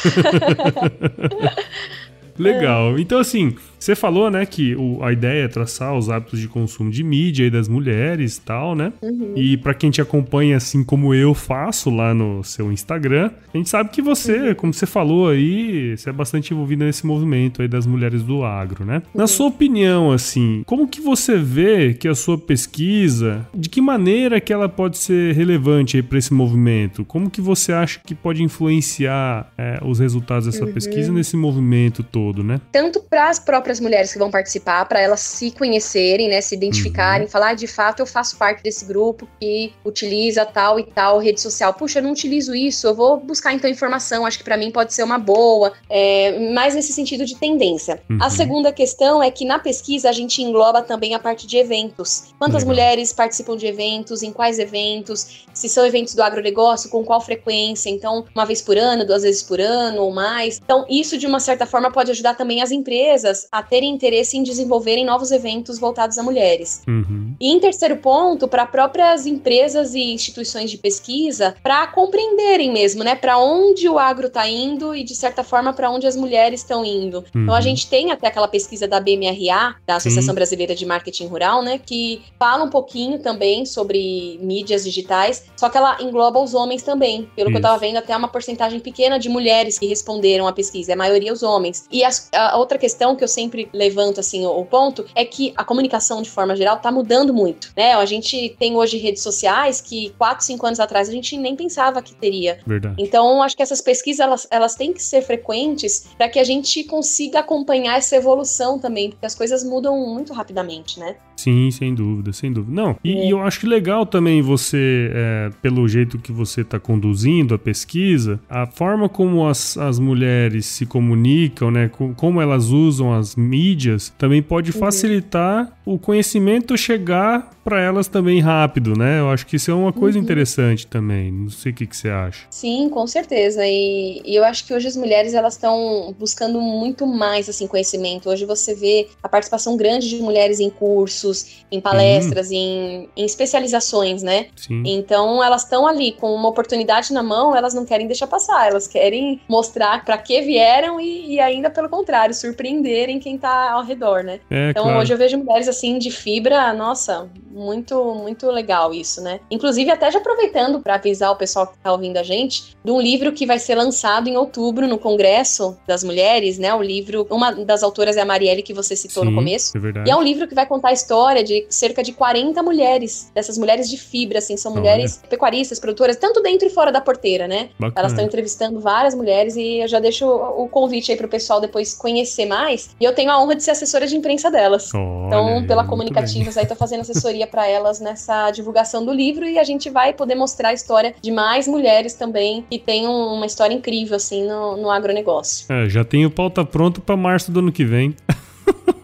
Legal. 2.38 2.98
Então, 2.98 3.18
assim, 3.18 3.56
você 3.78 3.94
falou, 3.94 4.30
né, 4.30 4.44
que 4.44 4.74
o, 4.74 5.02
a 5.02 5.12
ideia 5.12 5.44
é 5.44 5.48
traçar 5.48 5.96
os 5.96 6.10
hábitos 6.10 6.40
de 6.40 6.48
consumo 6.48 6.90
de 6.90 7.02
mídia 7.02 7.44
e 7.44 7.50
das 7.50 7.68
mulheres 7.68 8.36
e 8.36 8.40
tal, 8.40 8.74
né? 8.74 8.92
Uhum. 9.00 9.34
E 9.36 9.56
para 9.56 9.74
quem 9.74 9.90
te 9.90 10.00
acompanha, 10.00 10.56
assim 10.56 10.82
como 10.82 11.14
eu 11.14 11.34
faço 11.34 11.90
lá 11.90 12.12
no 12.12 12.42
seu 12.42 12.72
Instagram, 12.72 13.30
a 13.52 13.56
gente 13.56 13.68
sabe 13.68 13.90
que 13.90 14.02
você, 14.02 14.48
uhum. 14.48 14.54
como 14.54 14.74
você 14.74 14.86
falou 14.86 15.28
aí, 15.28 15.96
você 15.96 16.10
é 16.10 16.12
bastante 16.12 16.52
envolvida 16.52 16.84
nesse 16.84 17.06
movimento 17.06 17.62
aí 17.62 17.68
das 17.68 17.86
mulheres 17.86 18.22
do 18.22 18.44
agro, 18.44 18.84
né? 18.84 18.96
Uhum. 19.14 19.20
Na 19.20 19.26
sua 19.26 19.46
opinião, 19.46 20.10
assim, 20.10 20.62
como 20.66 20.88
que 20.88 21.00
você 21.00 21.36
vê 21.36 21.94
que 21.94 22.08
a 22.08 22.14
sua 22.14 22.36
pesquisa, 22.36 23.46
de 23.54 23.68
que 23.68 23.80
maneira 23.80 24.40
que 24.40 24.52
ela 24.52 24.68
pode 24.68 24.98
ser 24.98 25.34
relevante 25.34 26.02
para 26.02 26.18
esse 26.18 26.34
movimento? 26.34 27.04
Como 27.04 27.30
que 27.30 27.40
você 27.40 27.72
acha 27.72 28.00
que 28.04 28.14
pode 28.14 28.42
influenciar 28.42 29.52
é, 29.56 29.78
os 29.84 29.98
resultados 29.98 30.46
dessa 30.46 30.64
uhum. 30.64 30.72
pesquisa 30.72 31.12
nesse 31.12 31.36
movimento 31.36 32.02
todo, 32.02 32.42
né? 32.42 32.60
Tanto 32.72 33.00
para 33.00 33.28
as 33.30 33.38
próprias 33.38 33.67
próprias 33.68 33.80
mulheres 33.80 34.12
que 34.12 34.18
vão 34.18 34.30
participar, 34.30 34.86
para 34.86 35.00
elas 35.00 35.20
se 35.20 35.50
conhecerem, 35.50 36.28
né, 36.28 36.40
se 36.40 36.54
identificarem, 36.54 37.26
uhum. 37.26 37.30
falar, 37.30 37.50
ah, 37.50 37.54
de 37.54 37.66
fato, 37.66 38.00
eu 38.00 38.06
faço 38.06 38.36
parte 38.36 38.62
desse 38.62 38.84
grupo 38.84 39.28
que 39.38 39.72
utiliza 39.84 40.44
tal 40.46 40.80
e 40.80 40.84
tal 40.84 41.18
rede 41.18 41.40
social. 41.40 41.74
Puxa, 41.74 41.98
eu 41.98 42.02
não 42.02 42.12
utilizo 42.12 42.54
isso, 42.54 42.86
eu 42.86 42.94
vou 42.94 43.18
buscar 43.18 43.52
então 43.52 43.68
informação, 43.68 44.24
acho 44.24 44.38
que 44.38 44.44
para 44.44 44.56
mim 44.56 44.70
pode 44.70 44.94
ser 44.94 45.02
uma 45.02 45.18
boa, 45.18 45.72
é, 45.88 46.50
mais 46.50 46.74
nesse 46.74 46.92
sentido 46.92 47.24
de 47.24 47.36
tendência. 47.36 48.00
Uhum. 48.08 48.18
A 48.20 48.30
segunda 48.30 48.72
questão 48.72 49.22
é 49.22 49.30
que 49.30 49.44
na 49.44 49.58
pesquisa 49.58 50.08
a 50.08 50.12
gente 50.12 50.42
engloba 50.42 50.82
também 50.82 51.14
a 51.14 51.18
parte 51.18 51.46
de 51.46 51.56
eventos. 51.58 52.34
Quantas 52.38 52.62
Legal. 52.62 52.68
mulheres 52.68 53.12
participam 53.12 53.56
de 53.56 53.66
eventos, 53.66 54.22
em 54.22 54.32
quais 54.32 54.58
eventos, 54.58 55.46
se 55.52 55.68
são 55.68 55.84
eventos 55.84 56.14
do 56.14 56.22
agronegócio, 56.22 56.88
com 56.88 57.04
qual 57.04 57.20
frequência, 57.20 57.90
então 57.90 58.24
uma 58.34 58.46
vez 58.46 58.62
por 58.62 58.78
ano, 58.78 59.06
duas 59.06 59.22
vezes 59.22 59.42
por 59.42 59.60
ano 59.60 60.02
ou 60.02 60.12
mais. 60.12 60.60
Então, 60.62 60.86
isso 60.88 61.18
de 61.18 61.26
uma 61.26 61.40
certa 61.40 61.66
forma 61.66 61.90
pode 61.90 62.10
ajudar 62.10 62.34
também 62.34 62.62
as 62.62 62.70
empresas 62.70 63.46
a 63.52 63.57
terem 63.62 63.90
interesse 63.90 64.36
em 64.36 64.42
desenvolverem 64.42 65.04
novos 65.04 65.30
eventos 65.30 65.78
voltados 65.78 66.18
a 66.18 66.22
mulheres. 66.22 66.82
Uhum. 66.86 67.34
E 67.40 67.52
em 67.52 67.60
terceiro 67.60 67.96
ponto, 67.96 68.48
para 68.48 68.66
próprias 68.66 69.26
empresas 69.26 69.94
e 69.94 70.00
instituições 70.00 70.70
de 70.70 70.78
pesquisa, 70.78 71.54
para 71.62 71.86
compreenderem 71.88 72.72
mesmo, 72.72 73.04
né, 73.04 73.14
para 73.14 73.38
onde 73.38 73.88
o 73.88 73.98
agro 73.98 74.26
está 74.26 74.48
indo 74.48 74.94
e 74.94 75.02
de 75.02 75.14
certa 75.14 75.44
forma 75.44 75.72
para 75.72 75.90
onde 75.90 76.06
as 76.06 76.16
mulheres 76.16 76.60
estão 76.60 76.84
indo. 76.84 77.18
Uhum. 77.34 77.42
Então 77.42 77.54
a 77.54 77.58
uhum. 77.58 77.62
gente 77.62 77.88
tem 77.88 78.10
até 78.10 78.26
aquela 78.26 78.48
pesquisa 78.48 78.88
da 78.88 79.00
BMRA, 79.00 79.76
da 79.86 79.96
Associação 79.96 80.32
Sim. 80.32 80.34
Brasileira 80.34 80.74
de 80.74 80.84
Marketing 80.84 81.26
Rural, 81.26 81.62
né, 81.62 81.78
que 81.78 82.22
fala 82.38 82.64
um 82.64 82.70
pouquinho 82.70 83.18
também 83.18 83.64
sobre 83.64 84.38
mídias 84.42 84.84
digitais, 84.84 85.44
só 85.56 85.68
que 85.68 85.78
ela 85.78 85.96
engloba 86.00 86.40
os 86.40 86.54
homens 86.54 86.82
também. 86.82 87.28
Pelo 87.36 87.48
Isso. 87.48 87.50
que 87.50 87.56
eu 87.56 87.58
estava 87.58 87.78
vendo, 87.78 87.96
até 87.96 88.16
uma 88.16 88.28
porcentagem 88.28 88.80
pequena 88.80 89.18
de 89.18 89.28
mulheres 89.28 89.78
que 89.78 89.86
responderam 89.86 90.46
à 90.46 90.52
pesquisa, 90.52 90.92
a 90.92 90.96
maioria 90.96 91.32
os 91.32 91.42
homens. 91.42 91.86
E 91.90 92.04
a, 92.04 92.10
a 92.34 92.56
outra 92.56 92.78
questão 92.78 93.14
que 93.16 93.24
eu 93.24 93.28
sempre 93.28 93.47
levanto 93.72 94.20
assim 94.20 94.46
o, 94.46 94.50
o, 94.50 94.64
ponto 94.64 95.04
é 95.14 95.24
que 95.24 95.52
a 95.56 95.64
comunicação 95.64 96.22
de 96.22 96.30
forma 96.30 96.56
geral 96.56 96.76
está 96.76 96.90
mudando 96.90 97.32
muito, 97.32 97.72
né? 97.76 97.94
A 97.94 98.04
gente 98.04 98.56
tem 98.58 98.76
hoje 98.76 98.96
redes 98.98 99.22
sociais 99.22 99.80
que 99.80 100.10
4, 100.18 100.44
5 100.44 100.66
anos 100.66 100.80
atrás 100.80 101.08
a 101.08 101.12
gente 101.12 101.36
nem 101.36 101.56
pensava 101.56 102.02
que 102.02 102.14
teria. 102.14 102.58
Verdade. 102.66 102.96
Então, 102.98 103.42
acho 103.42 103.56
que 103.56 103.62
essas 103.62 103.80
pesquisas 103.80 104.20
elas, 104.20 104.46
elas 104.50 104.74
têm 104.74 104.92
que 104.92 105.02
ser 105.02 105.22
frequentes 105.22 106.08
para 106.16 106.28
que 106.28 106.38
a 106.38 106.44
gente 106.44 106.84
consiga 106.84 107.40
acompanhar 107.40 107.98
essa 107.98 108.16
evolução 108.16 108.78
também, 108.78 109.10
porque 109.10 109.26
as 109.26 109.34
coisas 109.34 109.64
mudam 109.64 109.98
muito 109.98 110.32
rapidamente, 110.32 110.98
né? 110.98 111.16
Sim, 111.38 111.70
sem 111.70 111.94
dúvida, 111.94 112.32
sem 112.32 112.52
dúvida. 112.52 112.74
Não, 112.74 112.96
e, 113.04 113.12
é. 113.12 113.26
e 113.26 113.30
eu 113.30 113.40
acho 113.40 113.60
que 113.60 113.66
legal 113.66 114.04
também 114.04 114.42
você, 114.42 115.08
é, 115.14 115.50
pelo 115.62 115.86
jeito 115.88 116.18
que 116.18 116.32
você 116.32 116.62
está 116.62 116.80
conduzindo 116.80 117.54
a 117.54 117.58
pesquisa, 117.58 118.40
a 118.50 118.66
forma 118.66 119.08
como 119.08 119.46
as, 119.46 119.78
as 119.78 120.00
mulheres 120.00 120.66
se 120.66 120.84
comunicam, 120.84 121.70
né, 121.70 121.88
como 122.16 122.40
elas 122.40 122.70
usam 122.70 123.14
as 123.14 123.36
mídias, 123.36 124.12
também 124.18 124.42
pode 124.42 124.72
uhum. 124.72 124.78
facilitar 124.80 125.72
o 125.86 125.96
conhecimento 125.96 126.76
chegar 126.76 127.50
para 127.68 127.82
elas 127.82 128.08
também 128.08 128.40
rápido, 128.40 128.96
né? 128.96 129.20
Eu 129.20 129.28
acho 129.28 129.46
que 129.46 129.56
isso 129.56 129.70
é 129.70 129.74
uma 129.74 129.92
coisa 129.92 130.16
uhum. 130.16 130.24
interessante 130.24 130.86
também. 130.86 131.30
Não 131.30 131.50
sei 131.50 131.70
o 131.70 131.74
que, 131.74 131.86
que 131.86 131.94
você 131.94 132.08
acha. 132.08 132.46
Sim, 132.48 132.88
com 132.88 133.06
certeza. 133.06 133.60
E, 133.66 134.22
e 134.24 134.34
eu 134.34 134.42
acho 134.42 134.66
que 134.66 134.72
hoje 134.72 134.88
as 134.88 134.96
mulheres 134.96 135.34
elas 135.34 135.52
estão 135.52 136.14
buscando 136.18 136.62
muito 136.62 137.06
mais 137.06 137.46
assim 137.46 137.66
conhecimento. 137.66 138.30
Hoje 138.30 138.46
você 138.46 138.74
vê 138.74 139.08
a 139.22 139.28
participação 139.28 139.76
grande 139.76 140.08
de 140.08 140.16
mulheres 140.16 140.60
em 140.60 140.70
cursos, 140.70 141.27
em 141.70 141.80
palestras, 141.80 142.48
uhum. 142.48 142.56
em, 142.56 143.08
em 143.16 143.24
especializações, 143.24 144.22
né? 144.22 144.46
Sim. 144.56 144.82
Então 144.86 145.42
elas 145.42 145.62
estão 145.62 145.86
ali 145.86 146.12
com 146.12 146.32
uma 146.34 146.48
oportunidade 146.48 147.12
na 147.12 147.22
mão, 147.22 147.54
elas 147.54 147.74
não 147.74 147.84
querem 147.84 148.06
deixar 148.06 148.26
passar, 148.26 148.68
elas 148.68 148.86
querem 148.86 149.40
mostrar 149.48 150.04
para 150.04 150.18
que 150.18 150.40
vieram 150.42 151.00
e, 151.00 151.34
e, 151.34 151.40
ainda 151.40 151.70
pelo 151.70 151.88
contrário, 151.88 152.34
surpreenderem 152.34 153.18
quem 153.18 153.38
tá 153.38 153.72
ao 153.72 153.84
redor, 153.84 154.22
né? 154.22 154.40
É, 154.50 154.70
então 154.70 154.84
claro. 154.84 155.00
hoje 155.00 155.12
eu 155.12 155.18
vejo 155.18 155.38
mulheres 155.38 155.68
assim 155.68 155.98
de 155.98 156.10
fibra, 156.10 156.72
nossa, 156.72 157.28
muito, 157.58 158.14
muito 158.14 158.46
legal 158.50 158.94
isso, 158.94 159.20
né? 159.20 159.40
Inclusive, 159.50 159.90
até 159.90 160.10
já 160.10 160.18
aproveitando 160.18 160.80
para 160.80 160.94
avisar 160.94 161.32
o 161.32 161.36
pessoal 161.36 161.66
que 161.66 161.76
está 161.76 161.92
ouvindo 161.92 162.16
a 162.16 162.22
gente, 162.22 162.76
de 162.84 162.90
um 162.90 163.00
livro 163.00 163.32
que 163.32 163.44
vai 163.44 163.58
ser 163.58 163.74
lançado 163.74 164.28
em 164.28 164.36
outubro 164.36 164.86
no 164.86 164.98
Congresso 164.98 165.76
das 165.86 166.04
Mulheres, 166.04 166.58
né? 166.58 166.72
O 166.74 166.82
livro, 166.82 167.26
uma 167.30 167.52
das 167.52 167.82
autoras 167.82 168.16
é 168.16 168.20
a 168.20 168.24
Marielle, 168.24 168.62
que 168.62 168.72
você 168.72 168.94
citou 168.94 169.24
Sim, 169.24 169.30
no 169.30 169.36
começo. 169.36 169.76
É 169.76 169.80
verdade. 169.80 170.08
E 170.08 170.12
é 170.12 170.16
um 170.16 170.22
livro 170.22 170.46
que 170.46 170.54
vai 170.54 170.66
contar 170.66 170.88
a 170.88 170.92
história 170.92 171.42
de 171.42 171.66
cerca 171.68 172.02
de 172.02 172.12
40 172.12 172.62
mulheres, 172.62 173.30
dessas 173.34 173.58
mulheres 173.58 173.90
de 173.90 173.98
fibra, 173.98 174.38
assim, 174.38 174.56
são 174.56 174.72
mulheres 174.72 175.18
Olha. 175.20 175.30
pecuaristas, 175.30 175.78
produtoras, 175.80 176.16
tanto 176.16 176.40
dentro 176.40 176.68
e 176.68 176.70
fora 176.70 176.92
da 176.92 177.00
porteira, 177.00 177.48
né? 177.48 177.70
Bacana. 177.78 177.92
Elas 177.96 178.12
estão 178.12 178.24
entrevistando 178.24 178.80
várias 178.80 179.14
mulheres 179.14 179.56
e 179.56 179.78
eu 179.82 179.88
já 179.88 179.98
deixo 179.98 180.26
o 180.26 180.68
convite 180.68 181.10
aí 181.10 181.16
pro 181.16 181.28
pessoal 181.28 181.60
depois 181.60 181.94
conhecer 181.94 182.46
mais. 182.46 182.90
E 183.00 183.04
eu 183.04 183.14
tenho 183.14 183.30
a 183.30 183.42
honra 183.42 183.56
de 183.56 183.62
ser 183.62 183.72
assessora 183.72 184.06
de 184.06 184.16
imprensa 184.16 184.50
delas. 184.50 184.92
Olha, 184.94 185.26
então, 185.26 185.66
pela 185.66 185.84
Comunicativas 185.84 186.56
aí, 186.56 186.66
tô 186.66 186.76
fazendo 186.76 187.00
assessoria 187.00 187.46
para 187.48 187.66
elas 187.66 188.00
nessa 188.00 188.50
divulgação 188.50 189.04
do 189.04 189.12
livro 189.12 189.44
e 189.46 189.58
a 189.58 189.64
gente 189.64 189.90
vai 189.90 190.12
poder 190.12 190.34
mostrar 190.34 190.70
a 190.70 190.72
história 190.72 191.14
de 191.20 191.30
mais 191.30 191.66
mulheres 191.66 192.14
também 192.14 192.64
que 192.70 192.78
têm 192.78 193.06
uma 193.06 193.46
história 193.46 193.74
incrível 193.74 194.16
assim 194.16 194.46
no, 194.46 194.76
no 194.76 194.90
agronegócio. 194.90 195.66
É, 195.72 195.88
já 195.88 196.04
tenho 196.04 196.30
pauta 196.30 196.64
pronto 196.64 197.00
para 197.00 197.16
março 197.16 197.50
do 197.50 197.60
ano 197.60 197.72
que 197.72 197.84
vem. 197.84 198.14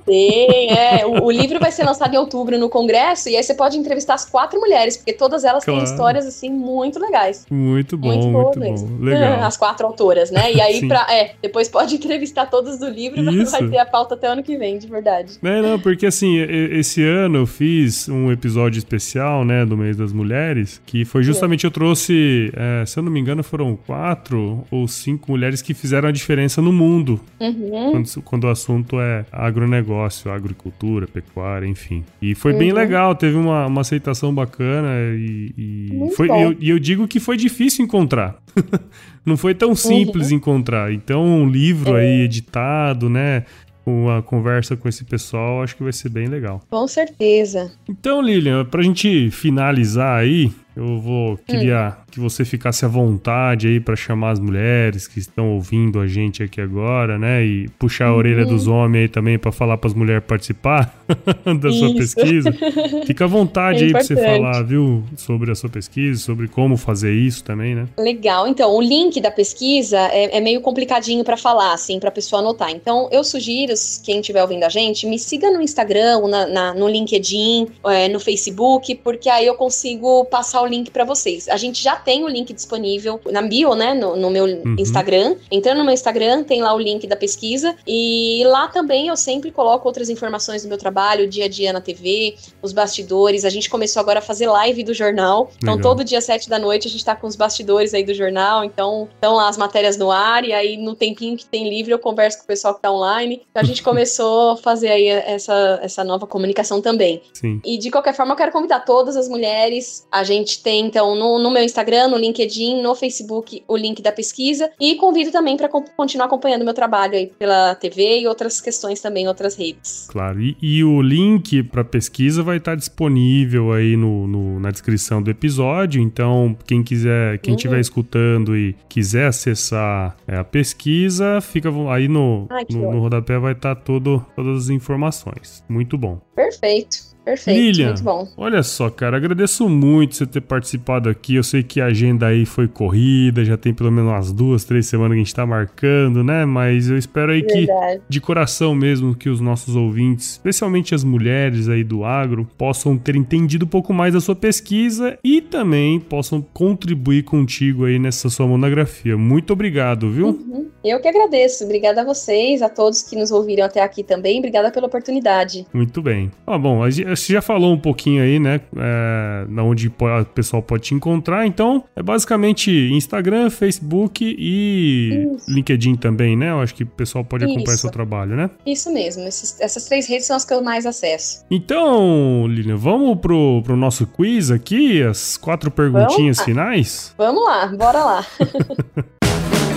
Tem, 0.04 0.70
é. 0.70 1.06
O, 1.06 1.24
o, 1.24 1.30
livro 1.30 1.58
vai 1.58 1.72
ser 1.72 1.84
lançado 1.84 2.14
em 2.14 2.18
outubro 2.18 2.58
no 2.58 2.68
Congresso 2.68 3.28
e 3.28 3.36
aí 3.36 3.42
você 3.42 3.54
pode 3.54 3.78
entrevistar 3.78 4.14
as 4.14 4.24
quatro 4.24 4.60
mulheres, 4.60 4.96
porque 4.96 5.12
todas 5.12 5.44
elas 5.44 5.64
claro. 5.64 5.80
têm 5.80 5.90
histórias, 5.90 6.26
assim, 6.26 6.50
muito 6.50 6.98
legais. 7.00 7.46
Muito 7.50 7.96
bom, 7.96 8.08
muito, 8.08 8.58
muito 8.58 8.84
bom. 8.84 9.04
Legal. 9.04 9.42
As 9.42 9.56
quatro 9.56 9.86
autoras, 9.86 10.30
né? 10.30 10.52
E 10.52 10.60
aí, 10.60 10.86
pra, 10.86 11.06
é, 11.10 11.34
depois 11.40 11.68
pode 11.68 11.94
entrevistar 11.96 12.46
todas 12.46 12.78
do 12.78 12.88
livro 12.88 13.20
e 13.20 13.44
vai 13.44 13.68
ter 13.68 13.78
a 13.78 13.86
pauta 13.86 14.14
até 14.14 14.26
ano 14.26 14.42
que 14.42 14.56
vem, 14.56 14.78
de 14.78 14.86
verdade. 14.86 15.38
É, 15.42 15.62
não, 15.62 15.78
porque 15.80 16.06
assim, 16.06 16.38
esse 16.38 17.02
ano 17.02 17.38
eu 17.38 17.46
fiz 17.46 18.08
um 18.08 18.30
episódio 18.30 18.78
especial, 18.78 19.44
né, 19.44 19.64
do 19.64 19.76
mês 19.76 19.96
das 19.96 20.12
mulheres, 20.12 20.80
que 20.84 21.04
foi 21.04 21.22
justamente, 21.22 21.64
é. 21.64 21.66
eu 21.66 21.70
trouxe, 21.70 22.52
é, 22.54 22.84
se 22.84 22.98
eu 22.98 23.02
não 23.02 23.10
me 23.10 23.20
engano, 23.20 23.42
foram 23.42 23.76
quatro 23.86 24.64
ou 24.70 24.86
cinco 24.86 25.30
mulheres 25.32 25.62
que 25.62 25.72
fizeram 25.72 26.08
a 26.08 26.12
diferença 26.12 26.60
no 26.60 26.72
mundo. 26.72 27.20
Uhum. 27.40 27.90
Quando, 27.92 28.22
quando 28.22 28.44
o 28.44 28.48
assunto 28.48 29.00
é 29.00 29.24
agronegócio 29.32 29.93
agronegócio, 29.94 30.30
agricultura, 30.30 31.06
pecuária, 31.06 31.66
enfim. 31.66 32.04
E 32.20 32.34
foi 32.34 32.52
uhum. 32.52 32.58
bem 32.58 32.72
legal, 32.72 33.14
teve 33.14 33.36
uma, 33.36 33.66
uma 33.66 33.80
aceitação 33.80 34.34
bacana 34.34 34.88
e, 35.16 35.52
e 35.56 36.10
foi, 36.16 36.28
eu, 36.28 36.56
e 36.58 36.70
eu 36.70 36.78
digo 36.78 37.06
que 37.06 37.20
foi 37.20 37.36
difícil 37.36 37.84
encontrar. 37.84 38.36
Não 39.24 39.36
foi 39.36 39.54
tão 39.54 39.74
simples 39.74 40.30
uhum. 40.30 40.36
encontrar. 40.36 40.92
Então, 40.92 41.24
um 41.24 41.48
livro 41.48 41.96
é. 41.96 42.02
aí 42.02 42.20
editado, 42.22 43.08
né? 43.08 43.44
uma 43.86 44.22
conversa 44.22 44.78
com 44.78 44.88
esse 44.88 45.04
pessoal, 45.04 45.62
acho 45.62 45.76
que 45.76 45.82
vai 45.82 45.92
ser 45.92 46.08
bem 46.08 46.26
legal. 46.26 46.62
Com 46.70 46.88
certeza. 46.88 47.70
Então, 47.86 48.22
Lilian, 48.22 48.64
pra 48.64 48.82
gente 48.82 49.30
finalizar 49.30 50.20
aí, 50.20 50.50
eu 50.74 50.98
vou 50.98 51.36
queria 51.36 51.90
hum. 51.90 52.03
Que 52.14 52.20
você 52.20 52.44
ficasse 52.44 52.84
à 52.84 52.88
vontade 52.88 53.66
aí 53.66 53.80
para 53.80 53.96
chamar 53.96 54.30
as 54.30 54.38
mulheres 54.38 55.08
que 55.08 55.18
estão 55.18 55.54
ouvindo 55.54 55.98
a 55.98 56.06
gente 56.06 56.44
aqui 56.44 56.60
agora, 56.60 57.18
né? 57.18 57.44
E 57.44 57.68
puxar 57.70 58.06
a 58.06 58.12
uhum. 58.12 58.18
orelha 58.18 58.46
dos 58.46 58.68
homens 58.68 59.02
aí 59.02 59.08
também 59.08 59.36
para 59.36 59.50
falar 59.50 59.76
para 59.78 59.88
as 59.88 59.94
mulheres 59.94 60.22
participar 60.24 60.96
da 61.60 61.68
Isso. 61.68 61.78
sua 61.80 61.94
pesquisa. 61.94 62.52
Fica 63.04 63.24
à 63.24 63.26
vontade 63.26 63.82
é 63.82 63.86
aí 63.86 63.90
para 63.90 64.04
você 64.04 64.14
falar, 64.14 64.62
viu, 64.62 65.02
sobre 65.16 65.50
a 65.50 65.56
sua 65.56 65.68
pesquisa, 65.68 66.20
sobre 66.20 66.46
como 66.46 66.76
fazer 66.76 67.12
isso 67.12 67.42
também, 67.42 67.74
né? 67.74 67.88
Legal. 67.98 68.46
Então, 68.46 68.72
o 68.72 68.80
link 68.80 69.20
da 69.20 69.32
pesquisa 69.32 69.98
é, 70.12 70.36
é 70.36 70.40
meio 70.40 70.60
complicadinho 70.60 71.24
para 71.24 71.36
falar, 71.36 71.72
assim, 71.72 71.98
para 71.98 72.12
pessoa 72.12 72.40
anotar. 72.40 72.70
Então, 72.70 73.08
eu 73.10 73.24
sugiro 73.24 73.74
quem 74.04 74.20
estiver 74.20 74.42
ouvindo 74.42 74.62
a 74.62 74.68
gente, 74.68 75.04
me 75.04 75.18
siga 75.18 75.50
no 75.50 75.60
Instagram, 75.60 76.28
na, 76.28 76.46
na 76.46 76.74
no 76.74 76.88
LinkedIn, 76.88 77.66
é, 77.86 78.06
no 78.08 78.20
Facebook, 78.20 78.94
porque 79.02 79.28
aí 79.28 79.46
eu 79.46 79.56
consigo 79.56 80.24
passar 80.26 80.62
o 80.62 80.66
link 80.66 80.92
para 80.92 81.04
vocês. 81.04 81.48
A 81.48 81.56
gente 81.56 81.82
já 81.82 82.03
tem 82.04 82.24
o 82.24 82.28
link 82.28 82.52
disponível 82.52 83.20
na 83.30 83.42
bio, 83.42 83.74
né, 83.74 83.94
no, 83.94 84.16
no 84.16 84.30
meu 84.30 84.44
uhum. 84.44 84.76
Instagram. 84.78 85.36
Entrando 85.50 85.78
no 85.78 85.84
meu 85.84 85.94
Instagram, 85.94 86.44
tem 86.44 86.62
lá 86.62 86.74
o 86.74 86.78
link 86.78 87.06
da 87.06 87.16
pesquisa 87.16 87.74
e 87.86 88.42
lá 88.46 88.68
também 88.68 89.08
eu 89.08 89.16
sempre 89.16 89.50
coloco 89.50 89.86
outras 89.88 90.08
informações 90.08 90.62
do 90.62 90.68
meu 90.68 90.78
trabalho, 90.78 91.28
dia 91.28 91.46
a 91.46 91.48
dia 91.48 91.72
na 91.72 91.80
TV, 91.80 92.36
os 92.62 92.72
bastidores. 92.72 93.44
A 93.44 93.50
gente 93.50 93.68
começou 93.68 94.00
agora 94.00 94.18
a 94.20 94.22
fazer 94.22 94.46
live 94.46 94.84
do 94.84 94.94
jornal. 94.94 95.50
Então, 95.56 95.74
Legal. 95.74 95.96
todo 95.96 96.04
dia 96.04 96.20
sete 96.20 96.48
da 96.48 96.58
noite 96.58 96.86
a 96.86 96.90
gente 96.90 97.04
tá 97.04 97.16
com 97.16 97.26
os 97.26 97.36
bastidores 97.36 97.94
aí 97.94 98.04
do 98.04 98.14
jornal. 98.14 98.64
Então, 98.64 99.08
estão 99.14 99.34
lá 99.34 99.48
as 99.48 99.56
matérias 99.56 99.96
no 99.96 100.10
ar 100.10 100.44
e 100.44 100.52
aí 100.52 100.76
no 100.76 100.94
tempinho 100.94 101.36
que 101.36 101.46
tem 101.46 101.68
livre 101.68 101.92
eu 101.92 101.98
converso 101.98 102.38
com 102.38 102.44
o 102.44 102.46
pessoal 102.46 102.74
que 102.74 102.82
tá 102.82 102.92
online. 102.92 103.42
Então, 103.50 103.62
a 103.62 103.66
gente 103.66 103.82
começou 103.84 104.52
a 104.52 104.56
fazer 104.56 104.88
aí 104.88 105.08
essa, 105.08 105.80
essa 105.82 106.04
nova 106.04 106.26
comunicação 106.26 106.80
também. 106.80 107.22
Sim. 107.32 107.60
E 107.64 107.78
de 107.78 107.90
qualquer 107.90 108.14
forma, 108.14 108.32
eu 108.32 108.36
quero 108.36 108.52
convidar 108.52 108.80
todas 108.80 109.16
as 109.16 109.28
mulheres. 109.28 110.06
A 110.12 110.22
gente 110.22 110.34
gente 110.34 110.62
tem, 110.62 110.86
então, 110.86 111.14
no, 111.14 111.38
no, 111.38 111.50
meu 111.50 111.62
Instagram, 111.62 111.93
no 112.08 112.16
LinkedIn, 112.16 112.82
no 112.82 112.94
Facebook, 112.94 113.62
o 113.66 113.76
link 113.76 114.02
da 114.02 114.12
pesquisa. 114.12 114.70
E 114.80 114.96
convido 114.96 115.30
também 115.30 115.56
para 115.56 115.68
continuar 115.68 116.26
acompanhando 116.26 116.64
meu 116.64 116.74
trabalho 116.74 117.14
aí 117.14 117.26
pela 117.38 117.74
TV 117.74 118.20
e 118.20 118.26
outras 118.26 118.60
questões 118.60 119.00
também, 119.00 119.28
outras 119.28 119.56
redes. 119.56 120.06
Claro. 120.10 120.40
E, 120.40 120.56
e 120.60 120.84
o 120.84 121.00
link 121.00 121.62
para 121.64 121.84
pesquisa 121.84 122.42
vai 122.42 122.58
estar 122.58 122.74
disponível 122.74 123.72
aí 123.72 123.96
no, 123.96 124.26
no, 124.26 124.60
na 124.60 124.70
descrição 124.70 125.22
do 125.22 125.30
episódio. 125.30 126.00
Então, 126.00 126.56
quem 126.66 126.82
quiser, 126.82 127.38
quem 127.38 127.54
estiver 127.54 127.76
uhum. 127.76 127.80
escutando 127.80 128.56
e 128.56 128.74
quiser 128.88 129.26
acessar 129.26 130.16
é, 130.26 130.36
a 130.36 130.44
pesquisa, 130.44 131.40
fica 131.40 131.70
aí 131.90 132.08
no, 132.08 132.46
Ai, 132.50 132.64
no, 132.70 132.92
no 132.92 133.00
rodapé 133.00 133.38
vai 133.38 133.52
estar 133.52 133.74
todo, 133.74 134.24
todas 134.34 134.64
as 134.64 134.68
informações. 134.70 135.64
Muito 135.68 135.96
bom. 135.96 136.20
Perfeito. 136.34 137.13
Perfeito, 137.24 137.58
Lilian, 137.58 137.86
muito 137.88 138.02
bom. 138.02 138.28
Olha 138.36 138.62
só, 138.62 138.90
cara, 138.90 139.16
agradeço 139.16 139.68
muito 139.68 140.14
você 140.14 140.26
ter 140.26 140.42
participado 140.42 141.08
aqui. 141.08 141.36
Eu 141.36 141.42
sei 141.42 141.62
que 141.62 141.80
a 141.80 141.86
agenda 141.86 142.26
aí 142.26 142.44
foi 142.44 142.68
corrida, 142.68 143.44
já 143.44 143.56
tem 143.56 143.72
pelo 143.72 143.90
menos 143.90 144.10
umas 144.10 144.32
duas, 144.32 144.64
três 144.64 144.86
semanas 144.86 145.12
que 145.12 145.20
a 145.20 145.24
gente 145.24 145.34
tá 145.34 145.46
marcando, 145.46 146.22
né? 146.22 146.44
Mas 146.44 146.90
eu 146.90 146.98
espero 146.98 147.32
aí 147.32 147.40
Verdade. 147.40 147.98
que, 147.98 148.02
de 148.08 148.20
coração 148.20 148.74
mesmo, 148.74 149.14
que 149.14 149.28
os 149.28 149.40
nossos 149.40 149.74
ouvintes, 149.74 150.32
especialmente 150.32 150.94
as 150.94 151.02
mulheres 151.02 151.68
aí 151.68 151.82
do 151.82 152.04
agro, 152.04 152.46
possam 152.58 152.98
ter 152.98 153.16
entendido 153.16 153.64
um 153.64 153.68
pouco 153.68 153.94
mais 153.94 154.12
da 154.12 154.20
sua 154.20 154.36
pesquisa 154.36 155.18
e 155.24 155.40
também 155.40 155.98
possam 155.98 156.42
contribuir 156.42 157.22
contigo 157.22 157.86
aí 157.86 157.98
nessa 157.98 158.28
sua 158.28 158.46
monografia. 158.46 159.16
Muito 159.16 159.52
obrigado, 159.52 160.10
viu? 160.10 160.26
Uhum. 160.26 160.68
Eu 160.84 161.00
que 161.00 161.08
agradeço. 161.08 161.64
Obrigada 161.64 162.02
a 162.02 162.04
vocês, 162.04 162.60
a 162.60 162.68
todos 162.68 163.02
que 163.02 163.16
nos 163.16 163.30
ouviram 163.30 163.64
até 163.64 163.80
aqui 163.80 164.02
também. 164.02 164.38
Obrigada 164.38 164.70
pela 164.70 164.86
oportunidade. 164.86 165.66
Muito 165.72 166.02
bem. 166.02 166.30
Ah, 166.46 166.58
bom, 166.58 166.82
a 166.82 166.90
gente 166.90 167.13
você 167.16 167.32
já 167.32 167.42
falou 167.42 167.72
um 167.72 167.78
pouquinho 167.78 168.22
aí, 168.22 168.38
né? 168.38 168.60
É, 168.76 169.46
onde 169.60 169.88
o 169.88 170.24
pessoal 170.34 170.62
pode 170.62 170.84
te 170.84 170.94
encontrar. 170.94 171.46
Então, 171.46 171.84
é 171.94 172.02
basicamente 172.02 172.70
Instagram, 172.92 173.50
Facebook 173.50 174.24
e 174.38 175.30
Isso. 175.34 175.50
LinkedIn 175.50 175.96
também, 175.96 176.36
né? 176.36 176.50
Eu 176.50 176.60
acho 176.60 176.74
que 176.74 176.84
o 176.84 176.86
pessoal 176.86 177.24
pode 177.24 177.44
acompanhar 177.44 177.74
Isso. 177.74 177.78
seu 177.78 177.90
trabalho, 177.90 178.36
né? 178.36 178.50
Isso 178.66 178.92
mesmo. 178.92 179.24
Esses, 179.24 179.60
essas 179.60 179.84
três 179.84 180.06
redes 180.06 180.26
são 180.26 180.36
as 180.36 180.44
que 180.44 180.52
eu 180.52 180.62
mais 180.62 180.86
acesso. 180.86 181.44
Então, 181.50 182.46
Lilian, 182.46 182.76
vamos 182.76 183.18
pro, 183.18 183.62
pro 183.62 183.76
nosso 183.76 184.06
quiz 184.06 184.50
aqui, 184.50 185.02
as 185.02 185.36
quatro 185.36 185.70
perguntinhas 185.70 186.36
vamos 186.36 186.44
finais? 186.44 187.14
Vamos 187.16 187.44
lá, 187.44 187.66
bora 187.68 188.04
lá. 188.04 188.26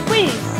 quiz. 0.07 0.31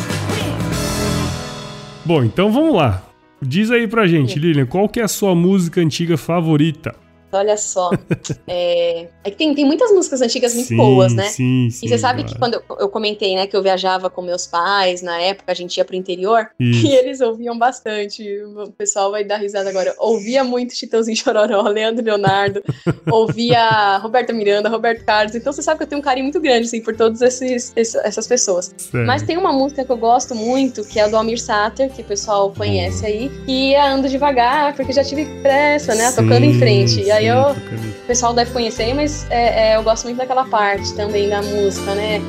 Bom, 2.04 2.24
então 2.24 2.50
vamos 2.50 2.74
lá. 2.74 3.07
Diz 3.40 3.70
aí 3.70 3.86
pra 3.86 4.06
gente, 4.06 4.38
Lilian, 4.38 4.66
qual 4.66 4.88
que 4.88 5.00
é 5.00 5.04
a 5.04 5.08
sua 5.08 5.34
música 5.34 5.80
antiga 5.80 6.16
favorita? 6.16 6.94
Olha 7.32 7.56
só. 7.56 7.90
é... 8.46 9.08
é, 9.24 9.30
que 9.30 9.36
tem, 9.36 9.54
tem 9.54 9.64
muitas 9.64 9.90
músicas 9.92 10.20
antigas 10.20 10.54
muito 10.54 10.68
sim, 10.68 10.76
boas, 10.76 11.14
né? 11.14 11.24
Sim, 11.24 11.68
sim. 11.70 11.86
E 11.86 11.88
você 11.88 11.98
sabe 11.98 12.22
claro. 12.22 12.32
que 12.32 12.38
quando 12.38 12.54
eu, 12.54 12.62
eu, 12.80 12.88
comentei, 12.88 13.34
né, 13.36 13.46
que 13.46 13.56
eu 13.56 13.62
viajava 13.62 14.08
com 14.08 14.22
meus 14.22 14.46
pais, 14.46 15.02
na 15.02 15.20
época 15.20 15.52
a 15.52 15.54
gente 15.54 15.76
ia 15.76 15.84
pro 15.84 15.96
interior, 15.96 16.48
Isso. 16.58 16.86
e 16.86 16.94
eles 16.94 17.20
ouviam 17.20 17.58
bastante. 17.58 18.22
O 18.42 18.72
pessoal 18.72 19.10
vai 19.10 19.24
dar 19.24 19.36
risada 19.36 19.68
agora. 19.68 19.94
Ouvia 19.98 20.42
muito 20.42 20.74
Chitãozinho 20.74 21.16
Chororó, 21.16 21.62
Leandro 21.68 22.04
Leonardo, 22.04 22.62
ouvia 23.10 23.98
Roberta 23.98 24.32
Miranda, 24.32 24.68
Roberto 24.68 25.04
Carlos. 25.04 25.34
Então 25.34 25.52
você 25.52 25.62
sabe 25.62 25.78
que 25.78 25.84
eu 25.84 25.88
tenho 25.88 26.00
um 26.00 26.04
carinho 26.04 26.24
muito 26.24 26.40
grande, 26.40 26.66
assim, 26.66 26.80
por 26.80 26.96
todas 26.96 27.20
essas 27.22 28.26
pessoas. 28.26 28.74
Sério? 28.76 29.06
Mas 29.06 29.22
tem 29.22 29.36
uma 29.36 29.52
música 29.52 29.84
que 29.84 29.90
eu 29.90 29.96
gosto 29.96 30.34
muito, 30.34 30.84
que 30.84 30.98
é 30.98 31.04
a 31.04 31.08
do 31.08 31.16
Almir 31.16 31.40
Sater, 31.40 31.90
que 31.90 32.02
o 32.02 32.04
pessoal 32.04 32.52
conhece 32.52 33.04
aí, 33.04 33.30
que 33.44 33.74
é 33.74 33.86
Ando 33.86 34.08
Devagar, 34.08 34.74
porque 34.74 34.92
já 34.92 35.04
tive 35.04 35.26
pressa, 35.42 35.94
né, 35.94 36.10
tocando 36.12 36.44
em 36.44 36.58
frente. 36.58 37.02
E 37.02 37.10
aí 37.18 37.26
eu, 37.26 37.50
o 37.50 38.06
pessoal 38.06 38.32
deve 38.32 38.50
conhecer, 38.52 38.94
mas 38.94 39.26
é, 39.30 39.72
é, 39.72 39.76
eu 39.76 39.82
gosto 39.82 40.04
muito 40.04 40.16
daquela 40.18 40.44
parte 40.44 40.94
também 40.94 41.28
da 41.28 41.42
música, 41.42 41.94
né? 41.94 42.22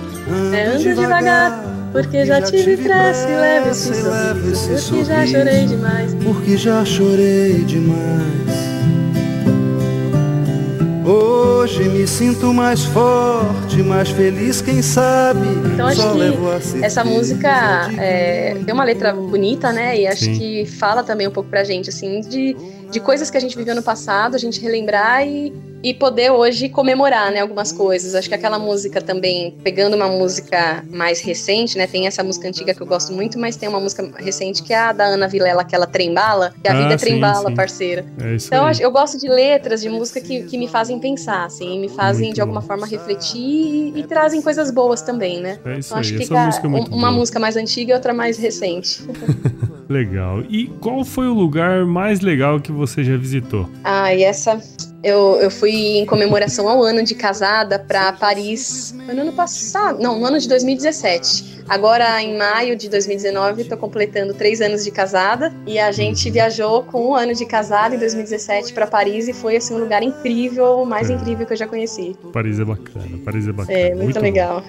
É, 0.54 0.66
ando 0.66 0.84
devagar, 0.84 1.64
porque 1.92 2.26
já 2.26 2.42
tive 2.42 2.78
pressa 2.78 3.30
e 3.30 3.36
leve 3.36 3.70
esse 3.70 3.94
sorriso, 3.94 4.90
porque 4.90 5.06
já 5.06 5.26
chorei 5.26 5.66
demais. 5.66 6.14
Porque 6.16 6.58
já 6.58 6.86
chorei 6.86 7.54
demais. 7.66 8.70
Hoje 11.06 11.90
me 11.90 12.08
sinto 12.08 12.54
mais 12.54 12.86
forte, 12.86 13.82
mais 13.82 14.10
feliz, 14.10 14.62
quem 14.62 14.82
sabe. 14.82 15.48
Então 15.74 15.88
acho 15.88 16.02
que 16.14 16.84
essa 16.84 17.04
música 17.04 17.90
é, 17.98 18.56
tem 18.64 18.74
uma 18.74 18.84
letra 18.84 19.14
bonita, 19.14 19.72
né? 19.72 20.00
E 20.00 20.08
acho 20.08 20.26
Sim. 20.26 20.38
que 20.38 20.66
fala 20.68 21.04
também 21.04 21.28
um 21.28 21.32
pouco 21.32 21.50
pra 21.50 21.64
gente, 21.64 21.90
assim, 21.90 22.22
de 22.22 22.56
de 22.90 23.00
coisas 23.00 23.30
que 23.30 23.38
a 23.38 23.40
gente 23.40 23.56
viveu 23.56 23.76
no 23.76 23.84
passado, 23.84 24.36
a 24.36 24.38
gente 24.38 24.60
relembrar 24.60 25.26
e, 25.28 25.54
e 25.84 25.94
poder 25.94 26.32
hoje 26.32 26.70
comemorar, 26.70 27.32
né, 27.32 27.40
algumas 27.40 27.72
coisas. 27.72 28.16
Acho 28.16 28.28
que 28.28 28.36
aquela 28.36 28.58
música 28.58 29.02
também, 29.02 29.56
pegando 29.64 29.96
uma 29.96 30.08
música 30.08 30.84
mais 30.90 31.22
recente, 31.22 31.78
né, 31.78 31.88
tem 31.88 32.08
essa 32.08 32.24
música 32.24 32.48
antiga 32.48 32.74
que 32.74 32.82
eu 32.82 32.88
gosto 32.88 33.14
muito, 33.14 33.38
mas 33.38 33.56
tem 33.56 33.70
uma 33.70 33.80
música 33.80 34.10
recente 34.18 34.64
que 34.64 34.74
é 34.74 34.78
a 34.78 34.92
da 34.92 35.06
Ana 35.06 35.28
Vilela, 35.28 35.62
aquela 35.62 35.86
Trembala, 35.86 36.54
que 36.62 36.68
a 36.68 36.72
ah, 36.74 36.82
vida 36.82 36.94
é 36.94 36.98
trembala, 36.98 37.54
parceira. 37.54 38.06
É 38.20 38.36
então 38.36 38.66
aí. 38.66 38.76
eu 38.80 38.92
gosto 38.92 39.18
de 39.18 39.28
letras, 39.28 39.82
de 39.82 39.90
música 39.90 40.20
que, 40.20 40.44
que 40.44 40.58
me 40.58 40.68
fazem 40.68 41.00
pensar, 41.00 41.46
assim, 41.46 41.80
me 41.80 41.90
fazem 41.90 42.26
muito 42.26 42.36
de 42.36 42.42
alguma 42.42 42.62
bom. 42.62 42.68
forma 42.68 42.88
refletir 42.88 43.40
e, 43.40 43.94
e, 44.00 44.04
trazem 44.04 44.42
coisas 44.42 44.72
boas 44.72 45.02
também, 45.02 45.40
né? 45.40 45.60
É 45.66 45.78
isso 45.78 45.90
então, 45.90 46.00
acho 46.00 46.12
aí. 46.12 46.18
que 46.18 46.24
Essa 46.24 46.46
música 46.46 46.68
é 46.68 46.70
muito 46.70 46.92
uma 46.92 47.08
boa. 47.08 47.12
música 47.12 47.40
mais 47.40 47.56
antiga 47.56 47.92
e 47.92 47.94
outra 47.94 48.14
mais 48.14 48.38
recente. 48.38 49.04
Legal. 49.90 50.44
E 50.48 50.68
qual 50.80 51.04
foi 51.04 51.28
o 51.28 51.34
lugar 51.34 51.84
mais 51.84 52.20
legal 52.20 52.60
que 52.60 52.72
você 52.80 53.04
já 53.04 53.16
visitou? 53.18 53.70
Ah, 53.84 54.14
e 54.14 54.24
essa 54.24 54.60
eu, 55.04 55.38
eu 55.42 55.50
fui 55.50 55.98
em 55.98 56.06
comemoração 56.06 56.68
ao 56.68 56.84
ano 56.84 57.04
de 57.04 57.16
casada 57.16 57.80
para 57.80 58.12
Paris. 58.14 58.94
No 59.14 59.22
ano 59.22 59.34
passado? 59.34 60.02
Não, 60.02 60.20
no 60.20 60.26
ano 60.26 60.40
de 60.40 60.48
2017. 60.48 61.60
Agora, 61.70 62.22
em 62.22 62.36
maio 62.36 62.76
de 62.76 62.90
2019, 62.90 63.62
estou 63.62 63.78
completando 63.78 64.34
três 64.34 64.60
anos 64.60 64.84
de 64.84 64.90
casada 64.90 65.54
e 65.68 65.78
a 65.78 65.92
gente 65.92 66.30
viajou 66.32 66.82
com 66.84 67.12
um 67.12 67.16
ano 67.16 67.34
de 67.36 67.46
casada 67.46 67.96
em 67.96 68.00
2017 68.00 68.74
para 68.74 68.88
Paris 68.88 69.28
e 69.28 69.34
foi 69.34 69.56
assim 69.56 69.76
um 69.76 69.78
lugar 69.78 70.02
incrível, 70.02 70.82
o 70.82 70.86
mais 70.86 71.12
é. 71.12 71.14
incrível 71.14 71.46
que 71.46 71.54
eu 71.54 71.58
já 71.58 71.68
conheci. 71.68 72.16
Paris 72.34 72.60
é 72.60 72.66
bacana, 72.66 73.20
Paris 73.24 73.48
é 73.48 73.52
bacana. 73.52 73.78
É, 73.78 73.90
muito, 73.90 74.04
muito 74.04 74.20
legal. 74.20 74.64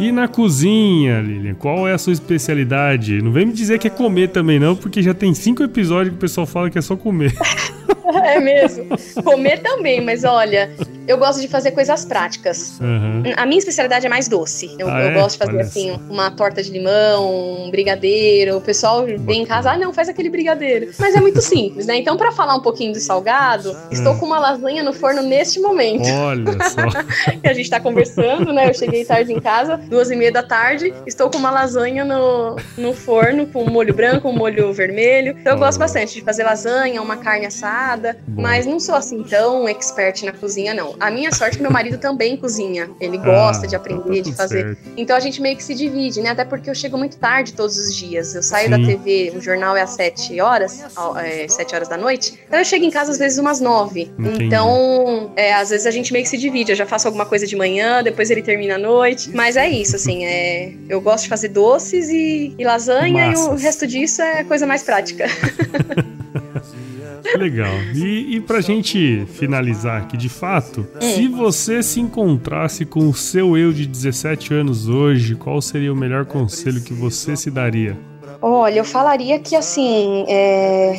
E 0.00 0.10
na 0.10 0.26
cozinha, 0.26 1.20
Lilian, 1.20 1.54
qual 1.54 1.86
é 1.86 1.92
a 1.92 1.98
sua 1.98 2.14
especialidade? 2.14 3.20
Não 3.20 3.30
vem 3.30 3.44
me 3.44 3.52
dizer 3.52 3.78
que 3.78 3.86
é 3.86 3.90
comer 3.90 4.30
também 4.30 4.58
não, 4.58 4.74
porque 4.74 5.02
já 5.02 5.12
tem 5.12 5.34
cinco 5.34 5.62
episódios 5.62 6.08
que 6.08 6.16
o 6.16 6.20
pessoal 6.20 6.46
fala 6.46 6.70
que 6.70 6.78
é 6.78 6.82
só 6.82 6.96
comer. 6.96 7.34
é 8.24 8.38
mesmo. 8.40 8.86
Comer 9.22 9.62
também, 9.62 10.00
mas 10.00 10.24
olha, 10.24 10.70
eu 11.08 11.16
gosto 11.16 11.40
de 11.40 11.48
fazer 11.48 11.70
coisas 11.70 12.04
práticas. 12.04 12.78
Uhum. 12.78 13.22
A 13.34 13.46
minha 13.46 13.58
especialidade 13.58 14.04
é 14.04 14.10
mais 14.10 14.28
doce. 14.28 14.76
Eu, 14.78 14.88
ah, 14.90 15.00
eu 15.00 15.08
é? 15.08 15.14
gosto 15.14 15.32
de 15.32 15.38
fazer 15.38 15.52
Olha 15.52 15.62
assim, 15.62 15.98
uma 16.10 16.30
torta 16.30 16.62
de 16.62 16.70
limão, 16.70 17.64
um 17.64 17.70
brigadeiro. 17.70 18.58
O 18.58 18.60
pessoal 18.60 19.06
vem 19.06 19.42
em 19.42 19.46
casa, 19.46 19.70
ah, 19.70 19.78
não, 19.78 19.90
faz 19.90 20.10
aquele 20.10 20.28
brigadeiro. 20.28 20.90
Mas 20.98 21.16
é 21.16 21.20
muito 21.20 21.40
simples, 21.40 21.86
né? 21.86 21.96
Então, 21.96 22.14
para 22.18 22.30
falar 22.30 22.54
um 22.54 22.60
pouquinho 22.60 22.92
do 22.92 23.00
salgado, 23.00 23.74
estou 23.90 24.16
com 24.16 24.26
uma 24.26 24.38
lasanha 24.38 24.82
no 24.82 24.92
forno 24.92 25.22
neste 25.22 25.58
momento. 25.58 26.06
Olha 26.10 26.52
só. 26.68 27.32
que 27.40 27.48
a 27.48 27.54
gente 27.54 27.70
tá 27.70 27.80
conversando, 27.80 28.52
né? 28.52 28.68
Eu 28.68 28.74
cheguei 28.74 29.02
tarde 29.02 29.32
em 29.32 29.40
casa, 29.40 29.78
duas 29.78 30.10
e 30.10 30.16
meia 30.16 30.30
da 30.30 30.42
tarde, 30.42 30.92
estou 31.06 31.30
com 31.30 31.38
uma 31.38 31.50
lasanha 31.50 32.04
no, 32.04 32.56
no 32.76 32.92
forno, 32.92 33.46
com 33.46 33.62
um 33.62 33.70
molho 33.70 33.94
branco, 33.94 34.28
um 34.28 34.36
molho 34.36 34.74
vermelho. 34.74 35.34
Então, 35.40 35.54
eu 35.54 35.58
gosto 35.58 35.78
bastante 35.78 36.16
de 36.16 36.20
fazer 36.20 36.44
lasanha, 36.44 37.00
uma 37.00 37.16
carne 37.16 37.46
assada, 37.46 38.18
Bom. 38.26 38.42
mas 38.42 38.66
não 38.66 38.78
sou 38.78 38.94
assim 38.94 39.22
tão 39.22 39.66
expert 39.66 40.22
na 40.24 40.32
cozinha, 40.32 40.74
não. 40.74 40.97
A 41.00 41.10
minha 41.10 41.32
sorte 41.32 41.54
é 41.54 41.56
que 41.56 41.62
meu 41.62 41.70
marido 41.70 41.98
também 41.98 42.36
cozinha. 42.36 42.90
Ele 43.00 43.18
ah, 43.18 43.24
gosta 43.24 43.66
de 43.66 43.76
aprender, 43.76 44.22
tá 44.22 44.30
de 44.30 44.32
fazer. 44.34 44.66
Certo. 44.66 44.78
Então 44.96 45.16
a 45.16 45.20
gente 45.20 45.40
meio 45.40 45.56
que 45.56 45.62
se 45.62 45.74
divide, 45.74 46.20
né? 46.20 46.30
Até 46.30 46.44
porque 46.44 46.68
eu 46.68 46.74
chego 46.74 46.96
muito 46.98 47.16
tarde 47.16 47.52
todos 47.52 47.76
os 47.76 47.94
dias. 47.94 48.34
Eu 48.34 48.42
saio 48.42 48.64
Sim. 48.64 48.70
da 48.70 48.86
TV, 48.86 49.32
o 49.36 49.40
jornal 49.40 49.76
é 49.76 49.82
às 49.82 49.90
7 49.90 50.40
horas, 50.40 50.84
é, 51.16 51.46
7 51.48 51.74
horas 51.74 51.88
da 51.88 51.96
noite. 51.96 52.38
Então 52.46 52.58
eu 52.58 52.64
chego 52.64 52.84
em 52.84 52.90
casa 52.90 53.12
às 53.12 53.18
vezes 53.18 53.38
umas 53.38 53.60
9. 53.60 54.10
Entendi. 54.18 54.44
Então, 54.44 55.32
é, 55.36 55.54
às 55.54 55.70
vezes 55.70 55.86
a 55.86 55.90
gente 55.90 56.12
meio 56.12 56.24
que 56.24 56.30
se 56.30 56.38
divide. 56.38 56.72
Eu 56.72 56.76
já 56.76 56.86
faço 56.86 57.06
alguma 57.06 57.26
coisa 57.26 57.46
de 57.46 57.56
manhã, 57.56 58.02
depois 58.02 58.30
ele 58.30 58.42
termina 58.42 58.74
à 58.74 58.78
noite. 58.78 59.30
Mas 59.34 59.56
é 59.56 59.68
isso, 59.68 59.96
assim, 59.96 60.24
é, 60.24 60.72
eu 60.88 61.00
gosto 61.00 61.24
de 61.24 61.28
fazer 61.28 61.48
doces 61.48 62.08
e, 62.08 62.54
e 62.58 62.64
lasanha 62.64 63.28
Massas. 63.28 63.46
e 63.46 63.48
o 63.50 63.54
resto 63.54 63.86
disso 63.86 64.22
é 64.22 64.44
coisa 64.44 64.66
mais 64.66 64.82
prática. 64.82 65.26
Legal. 67.36 67.72
E, 67.94 68.36
e 68.36 68.40
pra 68.40 68.60
gente 68.60 69.26
finalizar 69.26 70.02
aqui, 70.02 70.16
de 70.16 70.28
fato, 70.28 70.86
hum. 70.96 71.00
se 71.00 71.28
você 71.28 71.82
se 71.82 72.00
encontrasse 72.00 72.84
com 72.84 73.08
o 73.08 73.14
seu 73.14 73.56
eu 73.56 73.72
de 73.72 73.86
17 73.86 74.54
anos 74.54 74.88
hoje, 74.88 75.34
qual 75.34 75.60
seria 75.60 75.92
o 75.92 75.96
melhor 75.96 76.24
conselho 76.24 76.80
que 76.80 76.94
você 76.94 77.36
se 77.36 77.50
daria? 77.50 77.96
Olha, 78.40 78.78
eu 78.78 78.84
falaria 78.84 79.38
que 79.38 79.56
assim, 79.56 80.24
é 80.28 80.96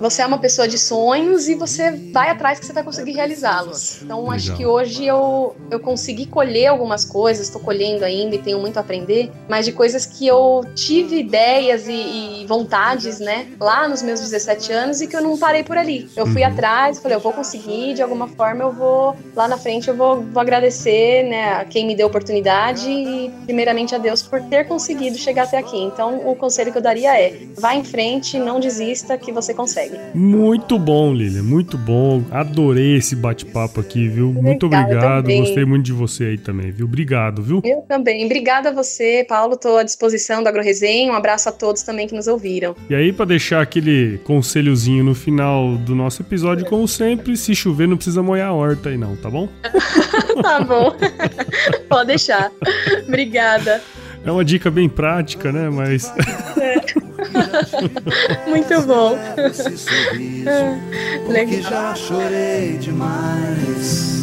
você 0.00 0.22
é 0.22 0.26
uma 0.26 0.38
pessoa 0.38 0.66
de 0.66 0.78
sonhos 0.78 1.48
e 1.48 1.54
você 1.54 1.90
vai 2.12 2.30
atrás 2.30 2.58
que 2.58 2.66
você 2.66 2.72
vai 2.72 2.82
conseguir 2.82 3.12
realizá-los. 3.12 4.02
Então, 4.02 4.20
Legal. 4.20 4.34
acho 4.34 4.56
que 4.56 4.66
hoje 4.66 5.04
eu, 5.04 5.54
eu 5.70 5.78
consegui 5.78 6.26
colher 6.26 6.68
algumas 6.68 7.04
coisas, 7.04 7.46
estou 7.46 7.60
colhendo 7.60 8.04
ainda 8.04 8.34
e 8.34 8.38
tenho 8.38 8.58
muito 8.58 8.78
a 8.78 8.80
aprender, 8.80 9.30
mas 9.48 9.66
de 9.66 9.72
coisas 9.72 10.06
que 10.06 10.26
eu 10.26 10.62
tive 10.74 11.20
ideias 11.20 11.86
e, 11.86 11.92
e, 12.42 12.46
vontades, 12.46 13.20
né, 13.20 13.48
lá 13.60 13.86
nos 13.86 14.02
meus 14.02 14.20
17 14.20 14.72
anos 14.72 15.00
e 15.00 15.06
que 15.06 15.16
eu 15.16 15.22
não 15.22 15.36
parei 15.38 15.62
por 15.62 15.76
ali. 15.76 16.08
Eu 16.16 16.26
fui 16.26 16.42
uhum. 16.42 16.48
atrás, 16.48 16.98
falei, 16.98 17.16
eu 17.16 17.20
vou 17.20 17.32
conseguir, 17.32 17.94
de 17.94 18.02
alguma 18.02 18.28
forma 18.28 18.64
eu 18.64 18.72
vou, 18.72 19.16
lá 19.36 19.46
na 19.46 19.58
frente 19.58 19.88
eu 19.88 19.96
vou, 19.96 20.22
vou 20.22 20.40
agradecer, 20.40 21.24
né, 21.24 21.52
a 21.54 21.64
quem 21.64 21.86
me 21.86 21.94
deu 21.94 22.06
a 22.06 22.08
oportunidade 22.08 22.88
e 22.88 23.30
primeiramente 23.44 23.94
a 23.94 23.98
Deus 23.98 24.22
por 24.22 24.40
ter 24.42 24.66
conseguido 24.66 25.18
chegar 25.18 25.44
até 25.44 25.58
aqui. 25.58 25.78
Então, 25.78 26.28
o 26.28 26.34
conselho 26.34 26.72
que 26.72 26.78
eu 26.78 26.82
daria 26.82 27.20
é, 27.20 27.34
vá 27.56 27.74
em 27.74 27.84
frente, 27.84 28.38
não 28.38 28.58
desista 28.58 29.18
que 29.18 29.32
você 29.32 29.52
consegue. 29.52 29.89
Muito 30.14 30.78
bom, 30.78 31.12
Lilian, 31.12 31.42
muito 31.42 31.78
bom. 31.78 32.22
Adorei 32.30 32.96
esse 32.96 33.14
bate-papo 33.14 33.80
aqui, 33.80 34.08
viu? 34.08 34.32
Muito 34.32 34.66
obrigado. 34.66 35.26
Gostei 35.26 35.64
muito 35.64 35.86
de 35.86 35.92
você 35.92 36.24
aí 36.24 36.38
também, 36.38 36.70
viu? 36.70 36.86
Obrigado, 36.86 37.42
viu? 37.42 37.60
Eu 37.64 37.82
também. 37.82 38.24
Obrigada 38.24 38.70
a 38.70 38.72
você, 38.72 39.24
Paulo. 39.28 39.54
Estou 39.54 39.78
à 39.78 39.82
disposição 39.82 40.42
do 40.42 40.48
AgroResenha. 40.48 41.12
Um 41.12 41.14
abraço 41.14 41.48
a 41.48 41.52
todos 41.52 41.82
também 41.82 42.06
que 42.06 42.14
nos 42.14 42.26
ouviram. 42.26 42.74
E 42.88 42.94
aí, 42.94 43.12
para 43.12 43.26
deixar 43.26 43.62
aquele 43.62 44.18
conselhozinho 44.24 45.04
no 45.04 45.14
final 45.14 45.76
do 45.76 45.94
nosso 45.94 46.22
episódio, 46.22 46.66
como 46.66 46.86
sempre, 46.88 47.36
se 47.36 47.54
chover 47.54 47.86
não 47.86 47.96
precisa 47.96 48.22
molhar 48.22 48.48
a 48.48 48.52
horta 48.52 48.88
aí 48.88 48.96
não, 48.96 49.16
tá 49.16 49.30
bom? 49.30 49.48
tá 50.42 50.60
bom. 50.60 50.94
Pode 51.88 52.06
deixar. 52.08 52.50
Obrigada. 53.06 53.80
É 54.24 54.30
uma 54.30 54.44
dica 54.44 54.70
bem 54.70 54.88
prática, 54.88 55.50
né? 55.50 55.70
Mas. 55.70 56.12
É. 56.60 56.80
Muito 58.48 58.82
bom. 58.82 59.18
Legal. 61.28 61.62
já 61.62 61.94
chorei 61.94 62.78
demais. 62.78 64.22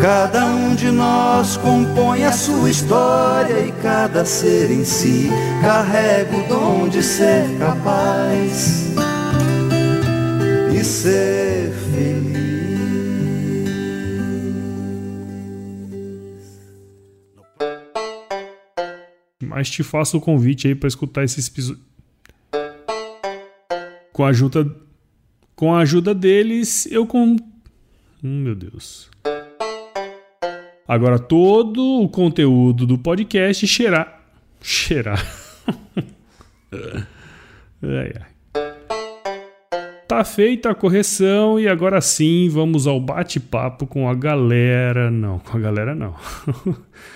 Cada 0.00 0.46
um 0.46 0.74
de 0.74 0.90
nós 0.90 1.56
compõe 1.56 2.24
a 2.24 2.32
sua 2.32 2.70
história 2.70 3.58
e 3.58 3.72
cada 3.82 4.24
ser 4.24 4.70
em 4.70 4.84
si 4.84 5.30
carrega 5.60 6.36
o 6.36 6.46
dom 6.48 6.88
de 6.88 7.02
ser 7.02 7.44
capaz 7.58 8.86
e 10.72 10.84
ser 10.84 11.65
Mas 19.56 19.70
te 19.70 19.82
faço 19.82 20.18
o 20.18 20.20
convite 20.20 20.68
aí 20.68 20.74
para 20.74 20.86
escutar 20.86 21.24
esses 21.24 21.48
episódios. 21.48 21.82
Com 24.12 24.22
a 24.22 24.28
ajuda 24.28 24.70
com 25.54 25.74
a 25.74 25.78
ajuda 25.78 26.14
deles, 26.14 26.84
eu 26.92 27.06
com 27.06 27.36
Hum, 28.22 28.42
meu 28.42 28.54
Deus. 28.54 29.08
Agora 30.86 31.18
todo 31.18 32.02
o 32.02 32.06
conteúdo 32.06 32.86
do 32.86 32.98
podcast 32.98 33.66
cheirar 33.66 34.20
cheirar. 34.60 35.24
ai, 37.82 38.12
ai. 38.14 38.26
Tá 40.06 40.22
feita 40.22 40.68
a 40.68 40.74
correção 40.74 41.58
e 41.58 41.66
agora 41.66 42.02
sim 42.02 42.50
vamos 42.50 42.86
ao 42.86 43.00
bate-papo 43.00 43.86
com 43.86 44.06
a 44.06 44.14
galera. 44.14 45.10
Não, 45.10 45.38
com 45.38 45.56
a 45.56 45.60
galera 45.60 45.94
não. 45.94 46.14